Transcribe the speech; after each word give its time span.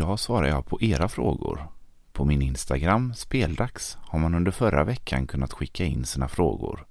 Idag 0.00 0.20
svarar 0.20 0.48
jag 0.48 0.66
på 0.66 0.82
era 0.82 1.08
frågor. 1.08 1.68
På 2.12 2.24
min 2.24 2.42
Instagram, 2.42 3.14
Speldags, 3.14 3.98
har 4.00 4.18
man 4.18 4.34
under 4.34 4.50
förra 4.50 4.84
veckan 4.84 5.26
kunnat 5.26 5.52
skicka 5.52 5.84
in 5.84 6.04
sina 6.04 6.28
frågor. 6.28 6.86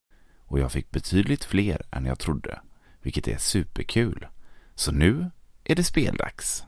Och 0.46 0.60
jag 0.60 0.72
fick 0.72 0.92
betydligt 0.92 1.44
fler 1.44 1.82
än 1.92 2.06
jag 2.06 2.20
trodde, 2.20 2.60
vilket 3.02 3.28
är 3.28 3.38
superkul. 3.38 4.28
Så 4.76 4.92
nu 4.92 5.32
är 5.64 5.76
det 5.76 5.84
speldags. 5.84 6.64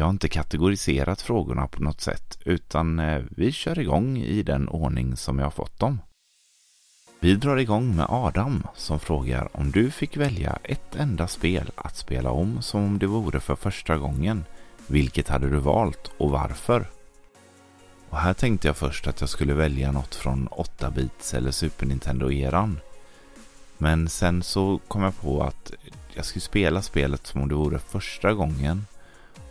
Jag 0.00 0.06
har 0.06 0.10
inte 0.10 0.28
kategoriserat 0.28 1.22
frågorna 1.22 1.66
på 1.66 1.82
något 1.82 2.00
sätt 2.00 2.38
utan 2.44 2.98
eh, 2.98 3.22
vi 3.30 3.52
kör 3.52 3.78
igång 3.78 4.18
i 4.18 4.42
den 4.42 4.68
ordning 4.68 5.16
som 5.16 5.38
jag 5.38 5.46
har 5.46 5.50
fått 5.50 5.78
dem. 5.78 5.98
Vi 7.20 7.34
drar 7.34 7.56
igång 7.56 7.96
med 7.96 8.06
Adam 8.08 8.66
som 8.74 9.00
frågar 9.00 9.48
om 9.52 9.70
du 9.70 9.90
fick 9.90 10.16
välja 10.16 10.58
ett 10.64 10.96
enda 10.96 11.28
spel 11.28 11.70
att 11.76 11.96
spela 11.96 12.30
om 12.30 12.62
som 12.62 12.84
om 12.84 12.98
det 12.98 13.06
vore 13.06 13.40
för 13.40 13.56
första 13.56 13.96
gången. 13.96 14.44
Vilket 14.86 15.28
hade 15.28 15.48
du 15.48 15.56
valt 15.56 16.10
och 16.18 16.30
varför? 16.30 16.90
Och 18.10 18.18
här 18.18 18.34
tänkte 18.34 18.68
jag 18.68 18.76
först 18.76 19.06
att 19.06 19.20
jag 19.20 19.30
skulle 19.30 19.54
välja 19.54 19.92
något 19.92 20.14
från 20.14 20.48
8-bits 20.48 21.34
eller 21.34 21.50
Super 21.50 21.86
Nintendo-eran. 21.86 22.80
Men 23.78 24.08
sen 24.08 24.42
så 24.42 24.80
kom 24.88 25.02
jag 25.02 25.20
på 25.20 25.42
att 25.42 25.72
jag 26.14 26.24
skulle 26.24 26.40
spela 26.40 26.82
spelet 26.82 27.26
som 27.26 27.42
om 27.42 27.48
det 27.48 27.54
vore 27.54 27.78
första 27.78 28.32
gången 28.32 28.86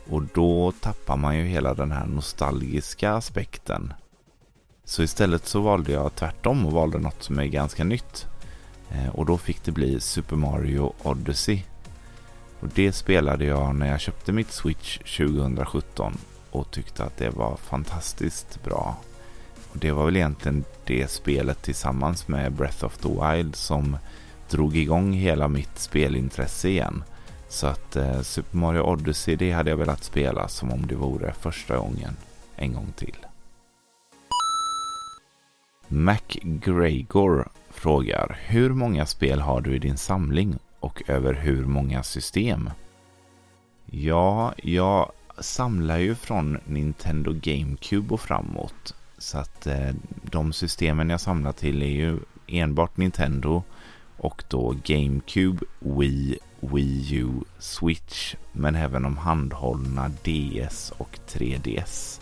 och 0.09 0.23
då 0.34 0.72
tappar 0.72 1.18
man 1.18 1.38
ju 1.38 1.44
hela 1.44 1.73
den 1.73 1.91
här 1.91 2.05
nostalgiska 2.05 3.14
aspekten. 3.14 3.94
Så 4.86 5.03
istället 5.03 5.47
så 5.47 5.61
valde 5.61 5.92
jag 5.92 6.16
tvärtom 6.16 6.66
och 6.66 6.72
valde 6.72 7.00
något 7.00 7.23
som 7.23 7.39
är 7.39 7.45
ganska 7.45 7.84
nytt. 7.84 8.28
Eh, 8.92 9.09
och 9.09 9.25
då 9.25 9.38
fick 9.38 9.64
det 9.64 9.72
bli 9.72 10.00
Super 10.00 10.36
Mario 10.36 10.94
Odyssey. 11.03 11.64
Och 12.59 12.67
det 12.75 12.92
spelade 12.92 13.45
jag 13.45 13.75
när 13.75 13.88
jag 13.88 14.00
köpte 14.00 14.31
mitt 14.31 14.52
Switch 14.52 14.97
2017 14.97 16.17
och 16.52 16.72
tyckte 16.72 17.03
att 17.03 17.17
det 17.17 17.30
var 17.30 17.56
fantastiskt 17.56 18.64
bra. 18.64 18.97
Och 19.72 19.78
det 19.78 19.91
var 19.91 20.06
väl 20.06 20.16
egentligen 20.16 20.64
det 20.86 21.12
spelet 21.12 21.62
tillsammans 21.62 22.28
med 22.28 22.52
Breath 22.52 22.86
of 22.86 22.97
the 22.97 23.09
Wild 23.09 23.56
som 23.56 23.97
drog 24.50 24.78
igång 24.78 25.14
hela 25.14 25.47
mitt 25.47 25.80
spelintresse 25.80 26.69
igen. 26.69 27.03
Så 27.50 27.67
att 27.67 27.95
eh, 27.95 28.22
Super 28.22 28.58
Mario 28.58 28.81
Odyssey, 28.81 29.36
det 29.36 29.52
hade 29.52 29.69
jag 29.69 29.78
velat 29.78 30.03
spela 30.03 30.47
som 30.47 30.72
om 30.72 30.88
det 30.88 30.95
vore 30.95 31.33
första 31.33 31.78
gången 31.78 32.17
en 32.56 32.73
gång 32.73 32.91
till. 32.95 33.17
MacGregor 35.88 37.50
frågar 37.69 38.39
Hur 38.41 38.69
många 38.69 39.06
spel 39.06 39.39
har 39.39 39.61
du 39.61 39.75
i 39.75 39.80
din 39.80 39.97
samling 39.97 40.59
och 40.80 41.03
över 41.08 41.33
hur 41.33 41.66
många 41.66 42.03
system? 42.03 42.69
Ja, 43.86 44.53
jag 44.58 45.11
samlar 45.39 45.97
ju 45.97 46.16
från 46.16 46.58
Nintendo 46.66 47.31
GameCube 47.41 48.13
och 48.13 48.22
framåt. 48.22 48.95
Så 49.17 49.38
att 49.38 49.67
eh, 49.67 49.91
de 50.23 50.53
systemen 50.53 51.09
jag 51.09 51.22
samlar 51.22 51.52
till 51.52 51.84
är 51.84 51.88
ju 51.88 52.19
enbart 52.47 52.97
Nintendo 52.97 53.63
och 54.17 54.44
då 54.47 54.75
GameCube, 54.84 55.66
Wii, 55.80 56.38
Wii 56.62 57.16
U, 57.16 57.32
Switch 57.60 58.36
men 58.52 58.76
även 58.76 59.04
de 59.04 59.18
handhållna 59.18 60.10
DS 60.10 60.94
och 60.98 61.20
3DS. 61.28 62.22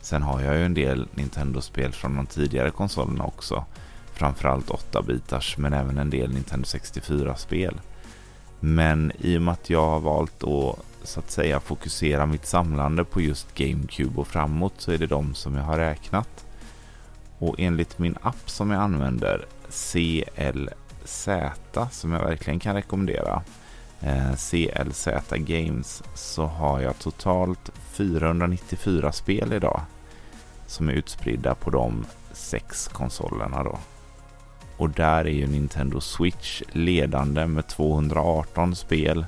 Sen 0.00 0.22
har 0.22 0.40
jag 0.40 0.56
ju 0.56 0.64
en 0.64 0.74
del 0.74 1.08
Nintendo-spel 1.14 1.92
från 1.92 2.16
de 2.16 2.26
tidigare 2.26 2.70
konsolerna 2.70 3.24
också. 3.24 3.64
Framförallt 4.12 4.70
8-bitars 4.70 5.58
men 5.58 5.72
även 5.72 5.98
en 5.98 6.10
del 6.10 6.34
Nintendo 6.34 6.66
64-spel. 6.66 7.80
Men 8.60 9.12
i 9.18 9.38
och 9.38 9.42
med 9.42 9.52
att 9.52 9.70
jag 9.70 9.90
har 9.90 10.00
valt 10.00 10.44
att 10.44 10.78
så 11.02 11.20
att 11.20 11.30
säga 11.30 11.60
fokusera 11.60 12.26
mitt 12.26 12.46
samlande 12.46 13.04
på 13.04 13.20
just 13.20 13.54
GameCube 13.54 14.20
och 14.20 14.26
framåt 14.26 14.74
så 14.76 14.92
är 14.92 14.98
det 14.98 15.06
de 15.06 15.34
som 15.34 15.54
jag 15.54 15.64
har 15.64 15.78
räknat. 15.78 16.46
Och 17.38 17.54
enligt 17.58 17.98
min 17.98 18.16
app 18.22 18.50
som 18.50 18.70
jag 18.70 18.82
använder, 18.82 19.46
CL 19.70 20.68
Z 21.04 21.88
som 21.90 22.12
jag 22.12 22.24
verkligen 22.24 22.60
kan 22.60 22.74
rekommendera. 22.74 23.42
Eh, 24.00 24.34
CLZ 24.36 25.08
Games 25.30 26.02
så 26.14 26.46
har 26.46 26.80
jag 26.80 26.98
totalt 26.98 27.70
494 27.92 29.12
spel 29.12 29.52
idag 29.52 29.80
som 30.66 30.88
är 30.88 30.92
utspridda 30.92 31.54
på 31.54 31.70
de 31.70 32.06
sex 32.32 32.88
konsolerna 32.88 33.62
då. 33.62 33.78
Och 34.76 34.90
där 34.90 35.24
är 35.24 35.32
ju 35.32 35.46
Nintendo 35.46 36.00
Switch 36.00 36.62
ledande 36.72 37.46
med 37.46 37.68
218 37.68 38.76
spel. 38.76 39.26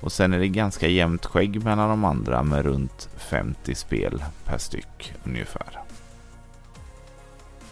Och 0.00 0.12
sen 0.12 0.32
är 0.32 0.38
det 0.38 0.48
ganska 0.48 0.88
jämnt 0.88 1.26
skägg 1.26 1.64
mellan 1.64 1.88
de 1.88 2.04
andra 2.04 2.42
med 2.42 2.64
runt 2.64 3.08
50 3.16 3.74
spel 3.74 4.24
per 4.44 4.58
styck 4.58 5.14
ungefär. 5.24 5.87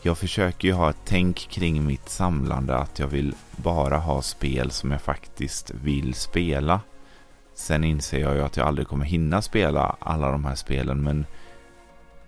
Jag 0.07 0.19
försöker 0.19 0.69
ju 0.69 0.75
ha 0.75 0.91
ett 0.91 1.03
tänk 1.05 1.37
kring 1.37 1.87
mitt 1.87 2.09
samlande 2.09 2.77
att 2.77 2.99
jag 2.99 3.07
vill 3.07 3.35
bara 3.57 3.97
ha 3.97 4.23
spel 4.23 4.71
som 4.71 4.91
jag 4.91 5.01
faktiskt 5.01 5.71
vill 5.71 6.15
spela. 6.15 6.81
Sen 7.55 7.85
inser 7.85 8.21
jag 8.21 8.35
ju 8.35 8.43
att 8.43 8.57
jag 8.57 8.67
aldrig 8.67 8.89
kommer 8.89 9.05
hinna 9.05 9.43
spela 9.43 9.97
alla 10.01 10.31
de 10.31 10.45
här 10.45 10.55
spelen 10.55 11.03
men 11.03 11.27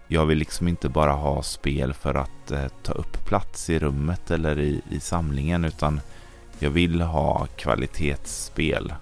jag 0.09 0.27
vill 0.27 0.39
liksom 0.39 0.69
inte 0.69 0.89
bara 0.89 1.13
ha 1.13 1.43
spel 1.43 1.95
för 1.95 2.15
att 2.15 2.51
eh, 2.51 2.69
ta 2.83 2.93
upp 2.93 3.27
plats 3.27 3.71
i 3.71 3.79
rummet 3.79 4.31
eller 4.31 4.59
i, 4.59 4.83
i 4.91 5.01
samlingen 5.01 5.65
utan 5.65 6.01
jag 6.59 6.71
vill 6.71 7.01
ha 7.01 7.47
kvalitetsspel. 7.57 8.95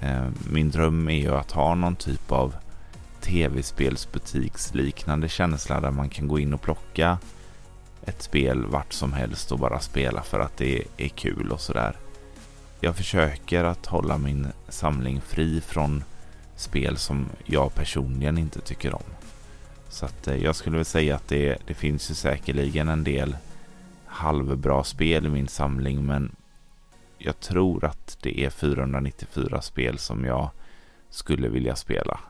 Eh, 0.00 0.28
min 0.50 0.70
dröm 0.70 1.08
är 1.08 1.20
ju 1.20 1.34
att 1.34 1.52
ha 1.52 1.74
någon 1.74 1.96
typ 1.96 2.32
av 2.32 2.54
tv-spelsbutiksliknande 3.20 5.28
känsla 5.28 5.80
där 5.80 5.90
man 5.90 6.08
kan 6.08 6.28
gå 6.28 6.38
in 6.38 6.54
och 6.54 6.62
plocka 6.62 7.18
ett 8.08 8.22
spel 8.22 8.66
vart 8.66 8.92
som 8.92 9.12
helst 9.12 9.52
och 9.52 9.58
bara 9.58 9.80
spela 9.80 10.22
för 10.22 10.40
att 10.40 10.56
det 10.56 10.84
är 10.96 11.08
kul 11.08 11.52
och 11.52 11.60
sådär. 11.60 11.96
Jag 12.80 12.96
försöker 12.96 13.64
att 13.64 13.86
hålla 13.86 14.18
min 14.18 14.46
samling 14.68 15.20
fri 15.20 15.60
från 15.60 16.04
spel 16.56 16.96
som 16.96 17.26
jag 17.44 17.74
personligen 17.74 18.38
inte 18.38 18.60
tycker 18.60 18.94
om. 18.94 19.02
Så 19.88 20.06
att 20.06 20.28
eh, 20.28 20.36
jag 20.36 20.56
skulle 20.56 20.76
väl 20.76 20.84
säga 20.84 21.16
att 21.16 21.28
det, 21.28 21.58
det 21.66 21.74
finns 21.74 22.10
ju 22.10 22.14
säkerligen 22.14 22.88
en 22.88 23.04
del 23.04 23.36
halvbra 24.06 24.84
spel 24.84 25.26
i 25.26 25.28
min 25.28 25.48
samling 25.48 26.06
men 26.06 26.36
jag 27.18 27.40
tror 27.40 27.84
att 27.84 28.18
det 28.22 28.44
är 28.44 28.50
494 28.50 29.62
spel 29.62 29.98
som 29.98 30.24
jag 30.24 30.50
skulle 31.10 31.48
vilja 31.48 31.76
spela. 31.76 32.20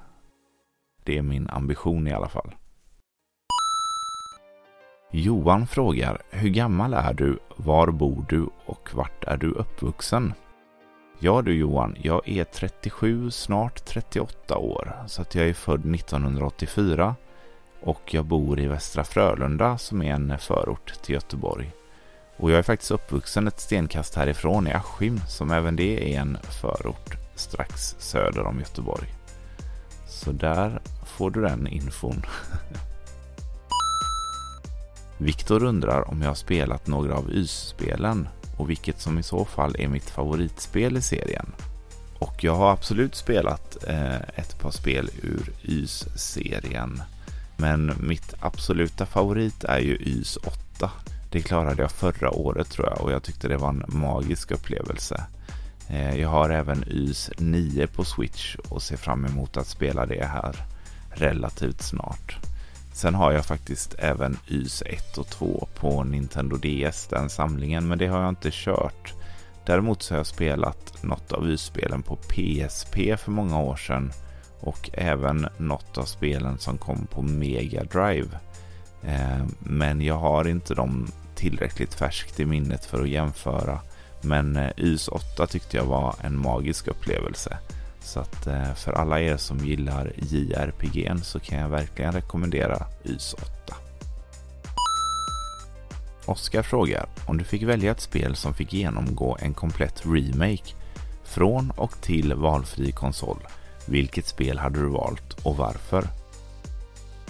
Det 1.04 1.18
är 1.18 1.22
min 1.22 1.50
ambition 1.50 2.08
i 2.08 2.12
alla 2.12 2.28
fall. 2.28 2.54
Johan 5.10 5.66
frågar 5.66 6.22
Hur 6.30 6.48
gammal 6.48 6.94
är 6.94 7.12
du? 7.12 7.38
Var 7.56 7.90
bor 7.90 8.24
du? 8.28 8.48
Och 8.66 8.88
vart 8.94 9.24
är 9.24 9.36
du 9.36 9.50
uppvuxen? 9.50 10.34
Ja 11.18 11.42
du 11.42 11.54
Johan, 11.54 11.96
jag 12.02 12.28
är 12.28 12.44
37, 12.44 13.30
snart 13.30 13.84
38 13.84 14.58
år, 14.58 14.92
så 15.06 15.22
att 15.22 15.34
jag 15.34 15.48
är 15.48 15.54
född 15.54 15.94
1984 15.94 17.16
och 17.82 18.14
jag 18.14 18.24
bor 18.24 18.60
i 18.60 18.66
Västra 18.66 19.04
Frölunda 19.04 19.78
som 19.78 20.02
är 20.02 20.12
en 20.12 20.38
förort 20.38 20.92
till 21.02 21.14
Göteborg. 21.14 21.72
Och 22.36 22.50
jag 22.50 22.58
är 22.58 22.62
faktiskt 22.62 22.90
uppvuxen 22.90 23.48
ett 23.48 23.60
stenkast 23.60 24.14
härifrån 24.14 24.66
i 24.66 24.72
Askim 24.72 25.20
som 25.28 25.50
även 25.50 25.76
det 25.76 26.14
är 26.14 26.20
en 26.20 26.38
förort 26.42 27.16
strax 27.34 27.96
söder 27.98 28.46
om 28.46 28.58
Göteborg. 28.58 29.14
Så 30.08 30.32
där 30.32 30.80
får 31.06 31.30
du 31.30 31.42
den 31.42 31.66
infon. 31.66 32.22
Viktor 35.18 35.64
undrar 35.64 36.10
om 36.10 36.22
jag 36.22 36.28
har 36.28 36.34
spelat 36.34 36.86
några 36.86 37.14
av 37.14 37.30
YS-spelen 37.32 38.28
och 38.56 38.70
vilket 38.70 39.00
som 39.00 39.18
i 39.18 39.22
så 39.22 39.44
fall 39.44 39.76
är 39.78 39.88
mitt 39.88 40.10
favoritspel 40.10 40.96
i 40.96 41.02
serien. 41.02 41.52
Och 42.18 42.44
jag 42.44 42.54
har 42.54 42.72
absolut 42.72 43.14
spelat 43.14 43.84
eh, 43.88 44.16
ett 44.16 44.60
par 44.60 44.70
spel 44.70 45.10
ur 45.22 45.52
YS-serien. 45.62 47.02
Men 47.56 47.92
mitt 48.00 48.34
absoluta 48.40 49.06
favorit 49.06 49.64
är 49.64 49.78
ju 49.78 49.96
YS 49.96 50.36
8. 50.36 50.90
Det 51.30 51.42
klarade 51.42 51.82
jag 51.82 51.90
förra 51.90 52.30
året 52.30 52.70
tror 52.70 52.86
jag 52.86 53.00
och 53.00 53.12
jag 53.12 53.22
tyckte 53.22 53.48
det 53.48 53.56
var 53.56 53.68
en 53.68 53.84
magisk 53.88 54.50
upplevelse. 54.50 55.24
Eh, 55.88 56.20
jag 56.20 56.28
har 56.28 56.50
även 56.50 56.84
YS 56.88 57.30
9 57.38 57.86
på 57.86 58.04
Switch 58.04 58.56
och 58.56 58.82
ser 58.82 58.96
fram 58.96 59.24
emot 59.24 59.56
att 59.56 59.66
spela 59.66 60.06
det 60.06 60.24
här 60.24 60.56
relativt 61.10 61.82
snart. 61.82 62.47
Sen 62.98 63.14
har 63.14 63.32
jag 63.32 63.46
faktiskt 63.46 63.94
även 63.98 64.38
YS 64.48 64.82
1 64.86 65.18
och 65.18 65.26
2 65.26 65.68
på 65.74 66.04
Nintendo 66.04 66.56
DS, 66.56 67.06
den 67.06 67.30
samlingen, 67.30 67.88
men 67.88 67.98
det 67.98 68.06
har 68.06 68.20
jag 68.20 68.28
inte 68.28 68.50
kört. 68.52 69.14
Däremot 69.66 70.02
så 70.02 70.14
har 70.14 70.18
jag 70.18 70.26
spelat 70.26 71.02
något 71.02 71.32
av 71.32 71.50
Ys-spelen 71.50 72.02
på 72.02 72.16
PSP 72.16 73.16
för 73.18 73.30
många 73.30 73.60
år 73.60 73.76
sedan 73.76 74.12
och 74.60 74.90
även 74.92 75.48
något 75.58 75.98
av 75.98 76.04
spelen 76.04 76.58
som 76.58 76.78
kom 76.78 77.06
på 77.06 77.22
Mega 77.22 77.84
Drive. 77.84 78.38
Eh, 79.02 79.46
men 79.58 80.00
jag 80.00 80.18
har 80.18 80.48
inte 80.48 80.74
dem 80.74 81.08
tillräckligt 81.34 81.94
färskt 81.94 82.40
i 82.40 82.46
minnet 82.46 82.84
för 82.84 83.02
att 83.02 83.08
jämföra. 83.08 83.80
Men 84.22 84.56
eh, 84.56 84.70
YS 84.76 85.08
8 85.08 85.46
tyckte 85.46 85.76
jag 85.76 85.84
var 85.84 86.14
en 86.20 86.38
magisk 86.38 86.88
upplevelse. 86.88 87.58
Så 88.08 88.20
att 88.20 88.46
eh, 88.46 88.74
för 88.74 88.92
alla 88.92 89.20
er 89.20 89.36
som 89.36 89.58
gillar 89.58 90.12
JRPG 90.16 91.12
så 91.22 91.40
kan 91.40 91.58
jag 91.58 91.68
verkligen 91.68 92.12
rekommendera 92.12 92.86
YS 93.04 93.34
8. 93.34 93.74
Oskar 96.26 96.62
frågar 96.62 97.08
om 97.26 97.38
du 97.38 97.44
fick 97.44 97.62
välja 97.62 97.90
ett 97.90 98.00
spel 98.00 98.36
som 98.36 98.54
fick 98.54 98.72
genomgå 98.72 99.36
en 99.40 99.54
komplett 99.54 100.02
remake 100.06 100.74
från 101.24 101.70
och 101.70 102.00
till 102.00 102.34
valfri 102.34 102.92
konsol. 102.92 103.38
Vilket 103.86 104.26
spel 104.26 104.58
hade 104.58 104.80
du 104.80 104.88
valt 104.88 105.32
och 105.42 105.56
varför? 105.56 106.08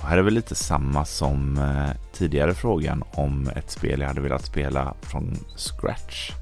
Och 0.01 0.09
här 0.09 0.19
är 0.19 0.23
väl 0.23 0.35
lite 0.35 0.55
samma 0.55 1.05
som 1.05 1.59
eh, 1.59 2.13
tidigare 2.13 2.55
frågan 2.55 3.05
om 3.13 3.49
ett 3.57 3.71
spel 3.71 4.01
jag 4.01 4.09
hade 4.09 4.21
velat 4.21 4.45
spela 4.45 4.95
från 5.03 5.39
scratch. 5.57 6.33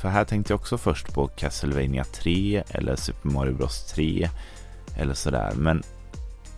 För 0.00 0.08
här 0.08 0.24
tänkte 0.24 0.52
jag 0.52 0.60
också 0.60 0.78
först 0.78 1.14
på 1.14 1.28
Castlevania 1.28 2.04
3 2.04 2.62
eller 2.70 2.96
Super 2.96 3.28
Mario 3.28 3.54
Bros 3.54 3.92
3 3.92 4.30
eller 4.96 5.14
sådär. 5.14 5.52
Men 5.56 5.82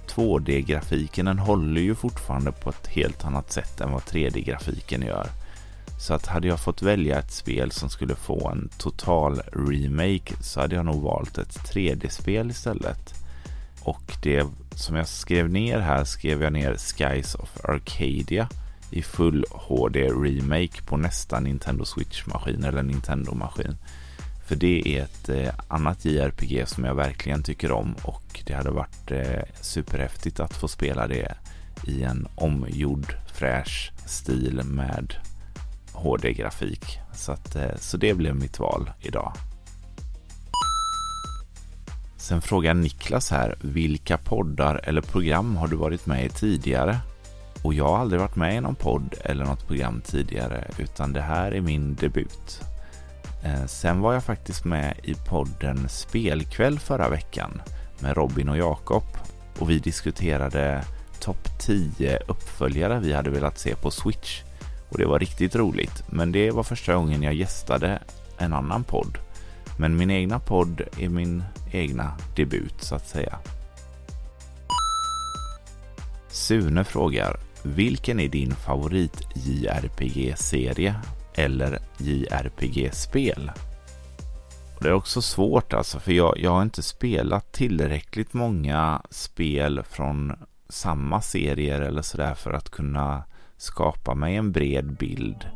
2D-grafiken 0.08 1.26
den 1.26 1.38
håller 1.38 1.80
ju 1.80 1.94
fortfarande 1.94 2.52
på 2.52 2.70
ett 2.70 2.86
helt 2.86 3.24
annat 3.24 3.52
sätt 3.52 3.80
än 3.80 3.92
vad 3.92 4.02
3D-grafiken 4.02 5.06
gör. 5.06 5.26
Så 6.00 6.14
att 6.14 6.26
hade 6.26 6.48
jag 6.48 6.60
fått 6.60 6.82
välja 6.82 7.18
ett 7.18 7.32
spel 7.32 7.70
som 7.70 7.90
skulle 7.90 8.14
få 8.14 8.48
en 8.48 8.70
total 8.78 9.40
remake 9.52 10.34
så 10.40 10.60
hade 10.60 10.76
jag 10.76 10.84
nog 10.84 11.02
valt 11.02 11.38
ett 11.38 11.58
3D-spel 11.58 12.50
istället. 12.50 13.14
Och 13.82 14.16
det 14.22 14.46
som 14.74 14.96
jag 14.96 15.08
skrev 15.08 15.50
ner 15.50 15.78
här 15.78 16.04
skrev 16.04 16.42
jag 16.42 16.52
ner 16.52 16.76
Skies 16.76 17.34
of 17.34 17.64
Arcadia 17.64 18.48
i 18.90 19.02
full 19.02 19.44
HD 19.50 20.08
remake 20.08 20.82
på 20.86 20.96
nästa 20.96 21.40
Nintendo 21.40 21.84
Switch-maskin 21.84 22.64
eller 22.64 22.82
Nintendo-maskin. 22.82 23.76
För 24.46 24.56
det 24.56 24.82
är 24.86 25.02
ett 25.02 25.28
eh, 25.28 25.54
annat 25.68 26.04
JRPG 26.04 26.68
som 26.68 26.84
jag 26.84 26.94
verkligen 26.94 27.42
tycker 27.42 27.72
om 27.72 27.94
och 28.02 28.42
det 28.46 28.54
hade 28.54 28.70
varit 28.70 29.10
eh, 29.10 29.42
superhäftigt 29.60 30.40
att 30.40 30.54
få 30.54 30.68
spela 30.68 31.06
det 31.06 31.34
i 31.86 32.02
en 32.02 32.28
omgjord 32.34 33.14
fräsch 33.34 33.92
stil 34.06 34.62
med 34.64 35.14
HD-grafik. 35.92 36.98
Så, 37.14 37.32
att, 37.32 37.56
eh, 37.56 37.76
så 37.76 37.96
det 37.96 38.14
blev 38.14 38.36
mitt 38.36 38.58
val 38.58 38.90
idag. 39.00 39.32
Sen 42.16 42.42
frågar 42.42 42.74
Niklas 42.74 43.30
här, 43.30 43.54
vilka 43.60 44.18
poddar 44.18 44.80
eller 44.84 45.00
program 45.02 45.56
har 45.56 45.68
du 45.68 45.76
varit 45.76 46.06
med 46.06 46.26
i 46.26 46.28
tidigare? 46.28 46.98
Och 47.62 47.74
jag 47.74 47.88
har 47.88 47.98
aldrig 47.98 48.20
varit 48.20 48.36
med 48.36 48.56
i 48.56 48.60
någon 48.60 48.74
podd 48.74 49.14
eller 49.24 49.44
något 49.44 49.66
program 49.66 50.00
tidigare, 50.04 50.70
utan 50.78 51.12
det 51.12 51.20
här 51.20 51.52
är 51.52 51.60
min 51.60 51.94
debut. 51.94 52.60
Eh, 53.44 53.66
sen 53.66 54.00
var 54.00 54.12
jag 54.12 54.24
faktiskt 54.24 54.64
med 54.64 54.94
i 55.02 55.14
podden 55.14 55.88
Spelkväll 55.88 56.78
förra 56.78 57.08
veckan 57.08 57.62
med 57.98 58.16
Robin 58.16 58.48
och 58.48 58.56
Jakob 58.56 59.04
och 59.58 59.70
vi 59.70 59.78
diskuterade 59.78 60.84
topp 61.20 61.48
10 61.58 62.18
uppföljare 62.28 63.00
vi 63.00 63.12
hade 63.12 63.30
velat 63.30 63.58
se 63.58 63.74
på 63.74 63.90
Switch. 63.90 64.42
Och 64.88 64.98
det 64.98 65.06
var 65.06 65.18
riktigt 65.18 65.56
roligt, 65.56 66.02
men 66.10 66.32
det 66.32 66.50
var 66.50 66.62
första 66.62 66.94
gången 66.94 67.22
jag 67.22 67.34
gästade 67.34 68.02
en 68.38 68.52
annan 68.52 68.84
podd. 68.84 69.18
Men 69.78 69.96
min 69.96 70.10
egna 70.10 70.38
podd 70.38 70.82
är 70.98 71.08
min 71.08 71.44
egna 71.72 72.12
debut 72.36 72.74
så 72.78 72.94
att 72.94 73.08
säga. 73.08 73.38
Sune 76.28 76.84
frågar, 76.84 77.36
vilken 77.62 78.20
är 78.20 78.28
din 78.28 78.54
favorit 78.54 79.22
JRPG-serie 79.34 80.94
eller 81.34 81.78
JRPG-spel? 81.98 83.50
Det 84.80 84.88
är 84.88 84.92
också 84.92 85.22
svårt 85.22 85.72
alltså, 85.72 86.00
för 86.00 86.12
jag, 86.12 86.38
jag 86.38 86.50
har 86.50 86.62
inte 86.62 86.82
spelat 86.82 87.52
tillräckligt 87.52 88.32
många 88.32 89.02
spel 89.10 89.82
från 89.90 90.32
samma 90.68 91.20
serier 91.20 91.80
eller 91.80 92.02
sådär 92.02 92.34
för 92.34 92.52
att 92.52 92.70
kunna 92.70 93.24
skapa 93.56 94.14
mig 94.14 94.36
en 94.36 94.52
bred 94.52 94.96
bild. 94.96 95.46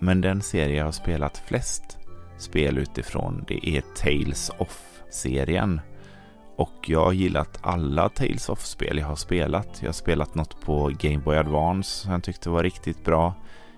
Men 0.00 0.20
den 0.20 0.42
serie 0.42 0.76
jag 0.76 0.84
har 0.84 0.92
spelat 0.92 1.42
flest 1.46 1.98
spel 2.38 2.78
utifrån 2.78 3.44
det 3.48 3.68
är 3.68 3.80
Tales 3.80 4.50
of-serien. 4.58 5.80
Och 6.56 6.74
jag 6.86 7.04
har 7.04 7.12
gillat 7.12 7.58
alla 7.60 8.08
Tales 8.08 8.48
of-spel 8.48 8.98
jag 8.98 9.06
har 9.06 9.16
spelat. 9.16 9.78
Jag 9.80 9.88
har 9.88 9.92
spelat 9.92 10.34
något 10.34 10.60
på 10.60 10.92
Game 10.98 11.18
Boy 11.18 11.36
Advance 11.36 11.90
som 11.90 12.12
jag 12.12 12.22
tyckte 12.22 12.50
var 12.50 12.62
riktigt 12.62 13.04
bra. 13.04 13.34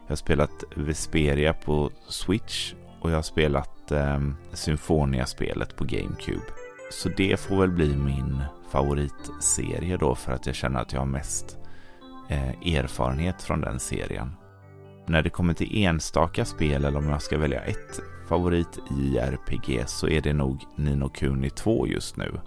Jag 0.07 0.11
har 0.11 0.17
spelat 0.17 0.65
Vesperia 0.75 1.53
på 1.53 1.91
Switch 2.09 2.75
och 3.01 3.11
jag 3.11 3.17
har 3.17 3.23
spelat 3.23 3.91
eh, 3.93 4.21
Symfonia-spelet 4.53 5.77
på 5.77 5.85
GameCube. 5.85 6.45
Så 6.91 7.09
det 7.09 7.41
får 7.41 7.57
väl 7.57 7.71
bli 7.71 7.97
min 7.97 8.43
favoritserie 8.71 9.97
då 9.97 10.15
för 10.15 10.33
att 10.33 10.47
jag 10.47 10.55
känner 10.55 10.81
att 10.81 10.93
jag 10.93 11.01
har 11.01 11.07
mest 11.07 11.59
eh, 12.29 12.75
erfarenhet 12.75 13.43
från 13.43 13.61
den 13.61 13.81
serien. 13.81 14.33
När 15.07 15.23
det 15.23 15.31
kommer 15.31 15.55
till 15.55 15.85
enstaka 15.85 16.45
spel 16.45 16.85
eller 16.85 16.99
om 16.99 17.09
jag 17.09 17.23
ska 17.23 17.39
välja 17.39 17.61
ett 17.61 18.01
favorit 18.29 18.79
i 19.01 19.19
RPG 19.19 19.83
så 19.87 20.09
är 20.09 20.21
det 20.21 20.33
nog 20.33 20.65
Nino 20.77 21.09
Kuni 21.09 21.51
2 21.51 21.87
just 21.87 22.17
nu. 22.17 22.41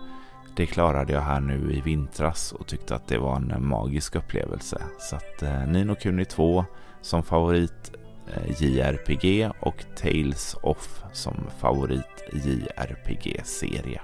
Det 0.56 0.66
klarade 0.66 1.14
jag 1.14 1.22
här 1.22 1.42
nu 1.42 1.74
i 1.74 1.82
vintras 1.82 2.52
och 2.52 2.68
tyckte 2.68 2.96
att 2.96 3.08
det 3.08 3.18
var 3.18 3.36
en 3.36 3.68
magisk 3.68 4.16
upplevelse. 4.16 4.82
Så 5.00 5.16
att 5.16 5.44
eh, 5.44 5.68
Nino 5.68 5.96
Kuni 5.96 6.26
2 6.26 6.66
som 7.02 7.24
favorit 7.24 7.92
eh, 8.28 8.62
JRPG 8.64 9.52
och 9.60 9.86
Tales 9.96 10.56
of 10.64 11.04
som 11.14 11.34
favorit 11.60 12.24
JRPG-serie. 12.34 14.02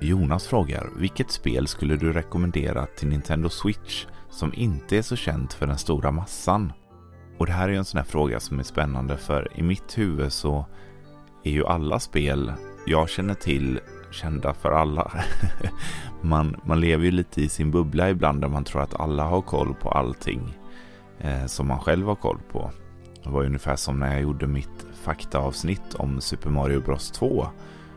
Jonas 0.00 0.46
frågar, 0.46 0.88
vilket 0.96 1.30
spel 1.30 1.66
skulle 1.66 1.96
du 1.96 2.12
rekommendera 2.12 2.86
till 2.86 3.08
Nintendo 3.08 3.48
Switch 3.48 4.06
som 4.30 4.54
inte 4.54 4.98
är 4.98 5.02
så 5.02 5.16
känt 5.16 5.52
för 5.52 5.66
den 5.66 5.78
stora 5.78 6.10
massan? 6.10 6.72
Och 7.38 7.46
det 7.46 7.52
här 7.52 7.68
är 7.68 7.72
ju 7.72 7.78
en 7.78 7.84
sån 7.84 7.98
här 7.98 8.04
fråga 8.04 8.40
som 8.40 8.58
är 8.58 8.62
spännande 8.62 9.16
för 9.16 9.48
i 9.54 9.62
mitt 9.62 9.98
huvud 9.98 10.32
så 10.32 10.66
är 11.44 11.50
ju 11.50 11.66
alla 11.66 12.00
spel 12.00 12.52
jag 12.86 13.08
känner 13.08 13.34
till 13.34 13.80
kända 14.14 14.54
för 14.54 14.72
alla. 14.72 15.12
man, 16.20 16.56
man 16.64 16.80
lever 16.80 17.04
ju 17.04 17.10
lite 17.10 17.42
i 17.42 17.48
sin 17.48 17.70
bubbla 17.70 18.10
ibland 18.10 18.40
där 18.40 18.48
man 18.48 18.64
tror 18.64 18.82
att 18.82 19.00
alla 19.00 19.24
har 19.24 19.42
koll 19.42 19.74
på 19.74 19.90
allting 19.90 20.58
eh, 21.18 21.46
som 21.46 21.68
man 21.68 21.80
själv 21.80 22.06
har 22.06 22.14
koll 22.14 22.38
på. 22.52 22.70
Det 23.24 23.30
var 23.30 23.44
ungefär 23.44 23.76
som 23.76 23.98
när 23.98 24.12
jag 24.12 24.22
gjorde 24.22 24.46
mitt 24.46 24.86
faktaavsnitt 25.02 25.94
om 25.94 26.20
Super 26.20 26.50
Mario 26.50 26.80
Bros 26.80 27.10
2 27.10 27.46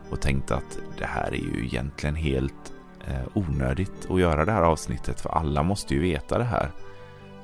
och 0.09 0.21
tänkte 0.21 0.55
att 0.55 0.79
det 0.97 1.05
här 1.05 1.27
är 1.27 1.55
ju 1.55 1.65
egentligen 1.65 2.15
helt 2.15 2.74
eh, 3.07 3.27
onödigt 3.33 4.07
att 4.09 4.19
göra 4.19 4.45
det 4.45 4.51
här 4.51 4.63
avsnittet 4.63 5.21
för 5.21 5.29
alla 5.29 5.63
måste 5.63 5.93
ju 5.93 6.01
veta 6.01 6.38
det 6.38 6.43
här. 6.43 6.71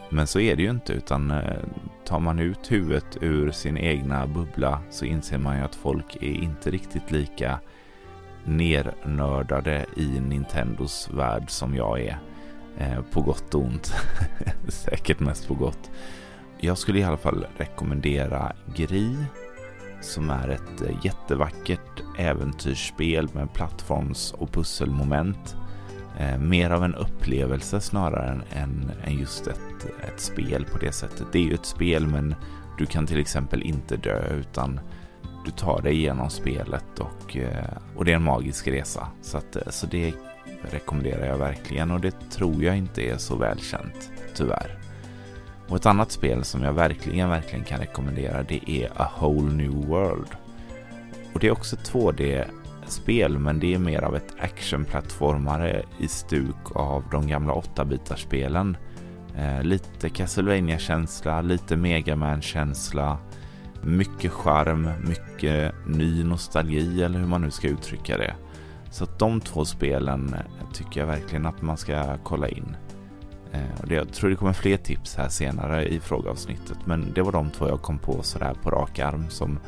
Men 0.10 0.28
så 0.28 0.40
är 0.40 0.56
det 0.56 0.64
ju 0.64 0.70
inte 0.70 0.94
utan 0.94 1.32
eh, 1.32 1.60
tar 2.06 2.20
man 2.20 2.40
ut 2.40 2.72
huvudet 2.72 3.18
ur 3.22 3.52
sin 3.52 3.78
egna 3.78 4.28
bubbla 4.28 4.80
så 4.90 5.06
inser 5.06 5.38
man 5.38 5.58
ju 5.58 5.64
att 5.64 5.76
folk 5.76 6.16
är 6.16 6.34
inte 6.34 6.72
riktigt 6.72 7.12
lika 7.12 7.60
nernördade 8.46 9.86
i 9.96 10.20
Nintendos 10.20 11.10
värld 11.14 11.44
som 11.48 11.76
jag 11.76 12.02
är. 12.02 12.20
Eh, 12.78 13.02
på 13.12 13.22
gott 13.22 13.56
och 13.56 13.62
ont. 13.62 13.94
Säkert 14.68 15.20
mest 15.20 15.48
på 15.48 15.54
gott. 15.54 15.92
Jag 16.60 16.78
skulle 16.78 17.00
i 17.00 17.04
alla 17.04 17.18
fall 17.18 17.46
rekommendera 17.58 18.54
Gri 18.76 19.16
som 20.02 20.30
är 20.30 20.48
ett 20.48 20.82
eh, 20.82 20.96
jättevackert 21.04 22.04
äventyrsspel 22.18 23.30
med 23.34 23.54
plattforms 23.54 24.32
och 24.32 24.52
pusselmoment. 24.52 25.56
Eh, 26.20 26.38
mer 26.38 26.70
av 26.70 26.84
en 26.84 26.96
upplevelse 26.96 27.82
snarare 27.82 28.32
än, 28.32 28.44
än, 28.52 28.92
än 29.04 29.20
just 29.20 29.48
ett, 29.48 29.86
ett 30.08 30.20
spel 30.20 30.66
på 30.66 30.78
det 30.78 30.92
sättet. 30.92 31.28
Det 31.32 31.40
är 31.40 31.44
ju 31.44 31.54
ett 31.54 31.66
spel 31.66 32.08
men 32.08 32.36
du 32.78 32.86
kan 32.86 33.08
till 33.08 33.20
exempel 33.20 33.62
inte 33.62 33.98
dö 33.98 34.34
utan 34.34 34.80
du 35.46 35.52
tar 35.52 35.82
dig 35.82 35.94
igenom 35.94 36.30
spelet 36.30 37.00
och, 37.00 37.38
eh, 37.38 37.78
och 37.96 38.06
det 38.06 38.12
är 38.12 38.16
en 38.16 38.24
magisk 38.24 38.68
resa. 38.68 39.08
Så, 39.22 39.38
att, 39.38 39.56
eh, 39.56 39.70
så 39.70 39.88
det 39.88 40.14
rekommenderar 40.62 41.26
jag 41.26 41.38
verkligen 41.38 41.92
och 41.92 42.02
det 42.02 42.30
tror 42.32 42.64
jag 42.64 42.78
inte 42.78 43.02
är 43.02 43.18
så 43.18 43.36
välkänt, 43.36 44.12
tyvärr. 44.36 44.80
Och 45.68 45.76
ett 45.76 45.86
annat 45.86 46.12
spel 46.12 46.44
som 46.44 46.64
jag 46.64 46.74
verkligen, 46.74 47.30
verkligen 47.30 47.66
kan 47.66 47.80
rekommendera 47.80 48.44
det 48.44 48.70
är 48.70 48.90
A 48.96 49.08
Whole 49.20 49.54
New 49.54 49.88
World. 49.88 50.28
Och 51.34 51.40
det 51.40 51.48
är 51.48 51.52
också 51.52 51.76
2D-spel 51.76 53.40
men 53.40 53.60
det 53.60 53.74
är 53.74 53.80
mer 53.80 54.02
av 54.02 54.16
ett 54.16 54.34
actionplattformare 54.40 55.84
i 56.00 56.08
stuk 56.08 56.76
av 56.76 57.04
de 57.12 57.28
gamla 57.28 57.54
8-bitarspelen. 57.54 58.78
Eh, 59.38 59.64
lite 59.64 60.10
Castlevania 60.10 60.78
känsla 60.78 61.42
lite 61.42 61.76
Mega 61.76 62.16
Man 62.16 62.42
känsla 62.42 63.18
mycket 63.84 64.32
charm, 64.32 64.90
mycket 65.08 65.74
ny 65.88 66.24
nostalgi 66.24 67.04
eller 67.04 67.20
hur 67.20 67.28
man 67.28 67.42
nu 67.42 67.52
ska 67.52 67.68
uttrycka 67.68 68.18
det. 68.18 68.36
Så 68.92 69.04
att 69.04 69.20
de 69.20 69.42
två 69.42 69.66
spelen 69.66 70.36
tycker 70.74 71.00
jag 71.00 71.08
verkligen 71.08 71.46
att 71.46 71.62
man 71.62 71.78
ska 71.78 72.18
kolla 72.24 72.48
in. 72.48 72.76
Eh, 73.52 73.96
jag 73.96 74.14
tror 74.14 74.30
det 74.30 74.36
kommer 74.36 74.54
fler 74.54 74.78
tips 74.78 75.16
här 75.16 75.30
senare 75.30 75.88
i 75.88 76.00
frågeavsnittet 76.00 76.78
men 76.86 77.14
det 77.14 77.22
var 77.22 77.32
de 77.32 77.50
två 77.52 77.68
jag 77.68 77.82
kom 77.82 78.00
på 78.00 78.24
sådär 78.24 78.54
på 78.64 78.70
rak 78.70 79.00
arm 79.00 79.30
som, 79.30 79.60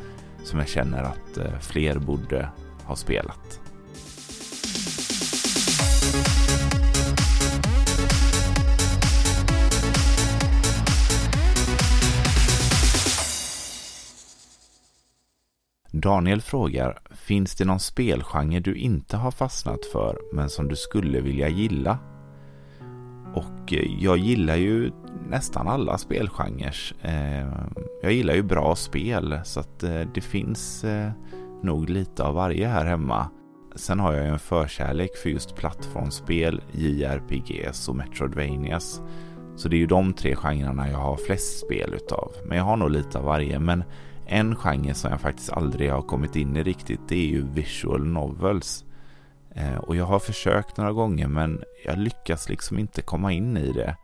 som 0.43 0.59
jag 0.59 0.67
känner 0.67 1.03
att 1.03 1.37
eh, 1.37 1.59
fler 1.59 1.99
borde 1.99 2.49
ha 2.83 2.95
spelat. 2.95 3.61
Daniel 16.05 16.41
frågar, 16.41 16.99
finns 17.11 17.55
det 17.55 17.65
någon 17.65 17.79
spelgenre 17.79 18.59
du 18.59 18.75
inte 18.75 19.17
har 19.17 19.31
fastnat 19.31 19.85
för 19.85 20.17
men 20.33 20.49
som 20.49 20.67
du 20.67 20.75
skulle 20.75 21.21
vilja 21.21 21.49
gilla? 21.49 21.97
Och 23.33 23.73
eh, 23.73 24.03
jag 24.03 24.17
gillar 24.17 24.55
ju 24.55 24.91
nästan 25.29 25.67
alla 25.67 25.97
spelgenrer. 25.97 26.75
Eh, 27.01 27.47
jag 28.01 28.11
gillar 28.11 28.33
ju 28.33 28.43
bra 28.43 28.75
spel 28.75 29.39
så 29.43 29.59
att 29.59 29.83
eh, 29.83 30.01
det 30.13 30.21
finns 30.21 30.85
nog 31.63 31.89
lite 31.89 32.23
av 32.23 32.35
varje 32.35 32.67
här 32.67 32.85
hemma. 32.85 33.29
Sen 33.75 33.99
har 33.99 34.13
jag 34.13 34.25
ju 34.25 34.31
en 34.31 34.39
förkärlek 34.39 35.15
för 35.15 35.29
just 35.29 35.55
plattformsspel, 35.55 36.61
JRPGs 36.71 37.89
och 37.89 37.95
Metroidvanias. 37.95 39.01
Så 39.55 39.69
det 39.69 39.75
är 39.75 39.79
ju 39.79 39.87
de 39.87 40.13
tre 40.13 40.35
genrerna 40.35 40.89
jag 40.89 40.97
har 40.97 41.17
flest 41.17 41.59
spel 41.59 41.93
utav. 41.93 42.31
Men 42.45 42.57
jag 42.57 42.65
har 42.65 42.77
nog 42.77 42.91
lite 42.91 43.17
av 43.17 43.23
varje. 43.23 43.59
Men 43.59 43.83
en 44.27 44.55
genre 44.55 44.93
som 44.93 45.11
jag 45.11 45.21
faktiskt 45.21 45.51
aldrig 45.51 45.91
har 45.91 46.01
kommit 46.01 46.35
in 46.35 46.57
i 46.57 46.63
riktigt 46.63 46.99
det 47.07 47.15
är 47.15 47.27
ju 47.27 47.47
visual 47.47 48.05
novels. 48.05 48.85
Eh, 49.55 49.77
och 49.77 49.95
jag 49.95 50.05
har 50.05 50.19
försökt 50.19 50.77
några 50.77 50.91
gånger 50.91 51.27
men 51.27 51.63
jag 51.85 51.97
lyckas 51.97 52.49
liksom 52.49 52.79
inte 52.79 53.01
komma 53.01 53.31
in 53.31 53.57
i 53.57 53.71
det. 53.71 53.95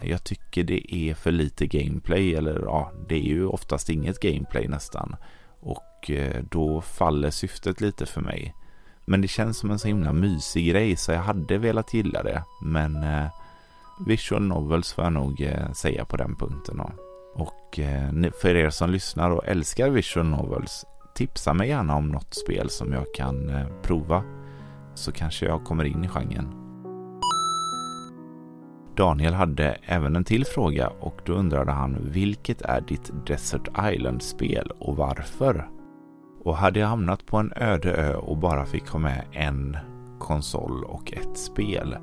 Jag 0.00 0.24
tycker 0.24 0.64
det 0.64 0.94
är 0.94 1.14
för 1.14 1.32
lite 1.32 1.66
gameplay 1.66 2.34
eller 2.34 2.60
ja, 2.60 2.92
det 3.08 3.14
är 3.14 3.28
ju 3.28 3.46
oftast 3.46 3.88
inget 3.88 4.20
gameplay 4.20 4.68
nästan. 4.68 5.16
Och 5.60 6.10
eh, 6.10 6.42
då 6.50 6.80
faller 6.80 7.30
syftet 7.30 7.80
lite 7.80 8.06
för 8.06 8.20
mig. 8.20 8.54
Men 9.04 9.20
det 9.20 9.28
känns 9.28 9.58
som 9.58 9.70
en 9.70 9.78
så 9.78 9.88
himla 9.88 10.12
mysig 10.12 10.70
grej 10.70 10.96
så 10.96 11.12
jag 11.12 11.20
hade 11.20 11.58
velat 11.58 11.94
gilla 11.94 12.22
det. 12.22 12.44
Men 12.62 13.02
eh, 13.02 13.26
visual 14.06 14.42
novels 14.42 14.92
får 14.92 15.04
jag 15.04 15.12
nog 15.12 15.40
eh, 15.40 15.72
säga 15.72 16.04
på 16.04 16.16
den 16.16 16.36
punkten. 16.36 16.76
Då. 16.76 17.11
Och 17.34 17.78
eh, 17.78 18.30
för 18.42 18.56
er 18.56 18.70
som 18.70 18.90
lyssnar 18.90 19.30
och 19.30 19.46
älskar 19.46 19.90
visual 19.90 20.26
novels, 20.26 20.84
tipsa 21.14 21.54
mig 21.54 21.68
gärna 21.68 21.96
om 21.96 22.08
något 22.08 22.34
spel 22.34 22.70
som 22.70 22.92
jag 22.92 23.14
kan 23.14 23.48
eh, 23.48 23.66
prova 23.82 24.22
så 24.94 25.12
kanske 25.12 25.46
jag 25.46 25.64
kommer 25.64 25.84
in 25.84 26.04
i 26.04 26.08
genren. 26.08 26.58
Daniel 28.96 29.34
hade 29.34 29.76
även 29.82 30.16
en 30.16 30.24
till 30.24 30.44
fråga 30.44 30.88
och 30.88 31.20
då 31.24 31.32
undrade 31.32 31.72
han 31.72 31.96
vilket 32.00 32.62
är 32.62 32.80
ditt 32.80 33.10
Desert 33.26 33.68
Island-spel 33.92 34.72
och 34.78 34.96
varför? 34.96 35.68
Och 36.44 36.56
hade 36.56 36.80
jag 36.80 36.86
hamnat 36.86 37.26
på 37.26 37.36
en 37.36 37.52
öde 37.56 37.92
ö 37.92 38.14
och 38.14 38.38
bara 38.38 38.66
fick 38.66 38.88
ha 38.88 38.98
med 38.98 39.24
en 39.32 39.76
konsol 40.18 40.84
och 40.84 41.12
ett 41.12 41.38
spel 41.38 41.96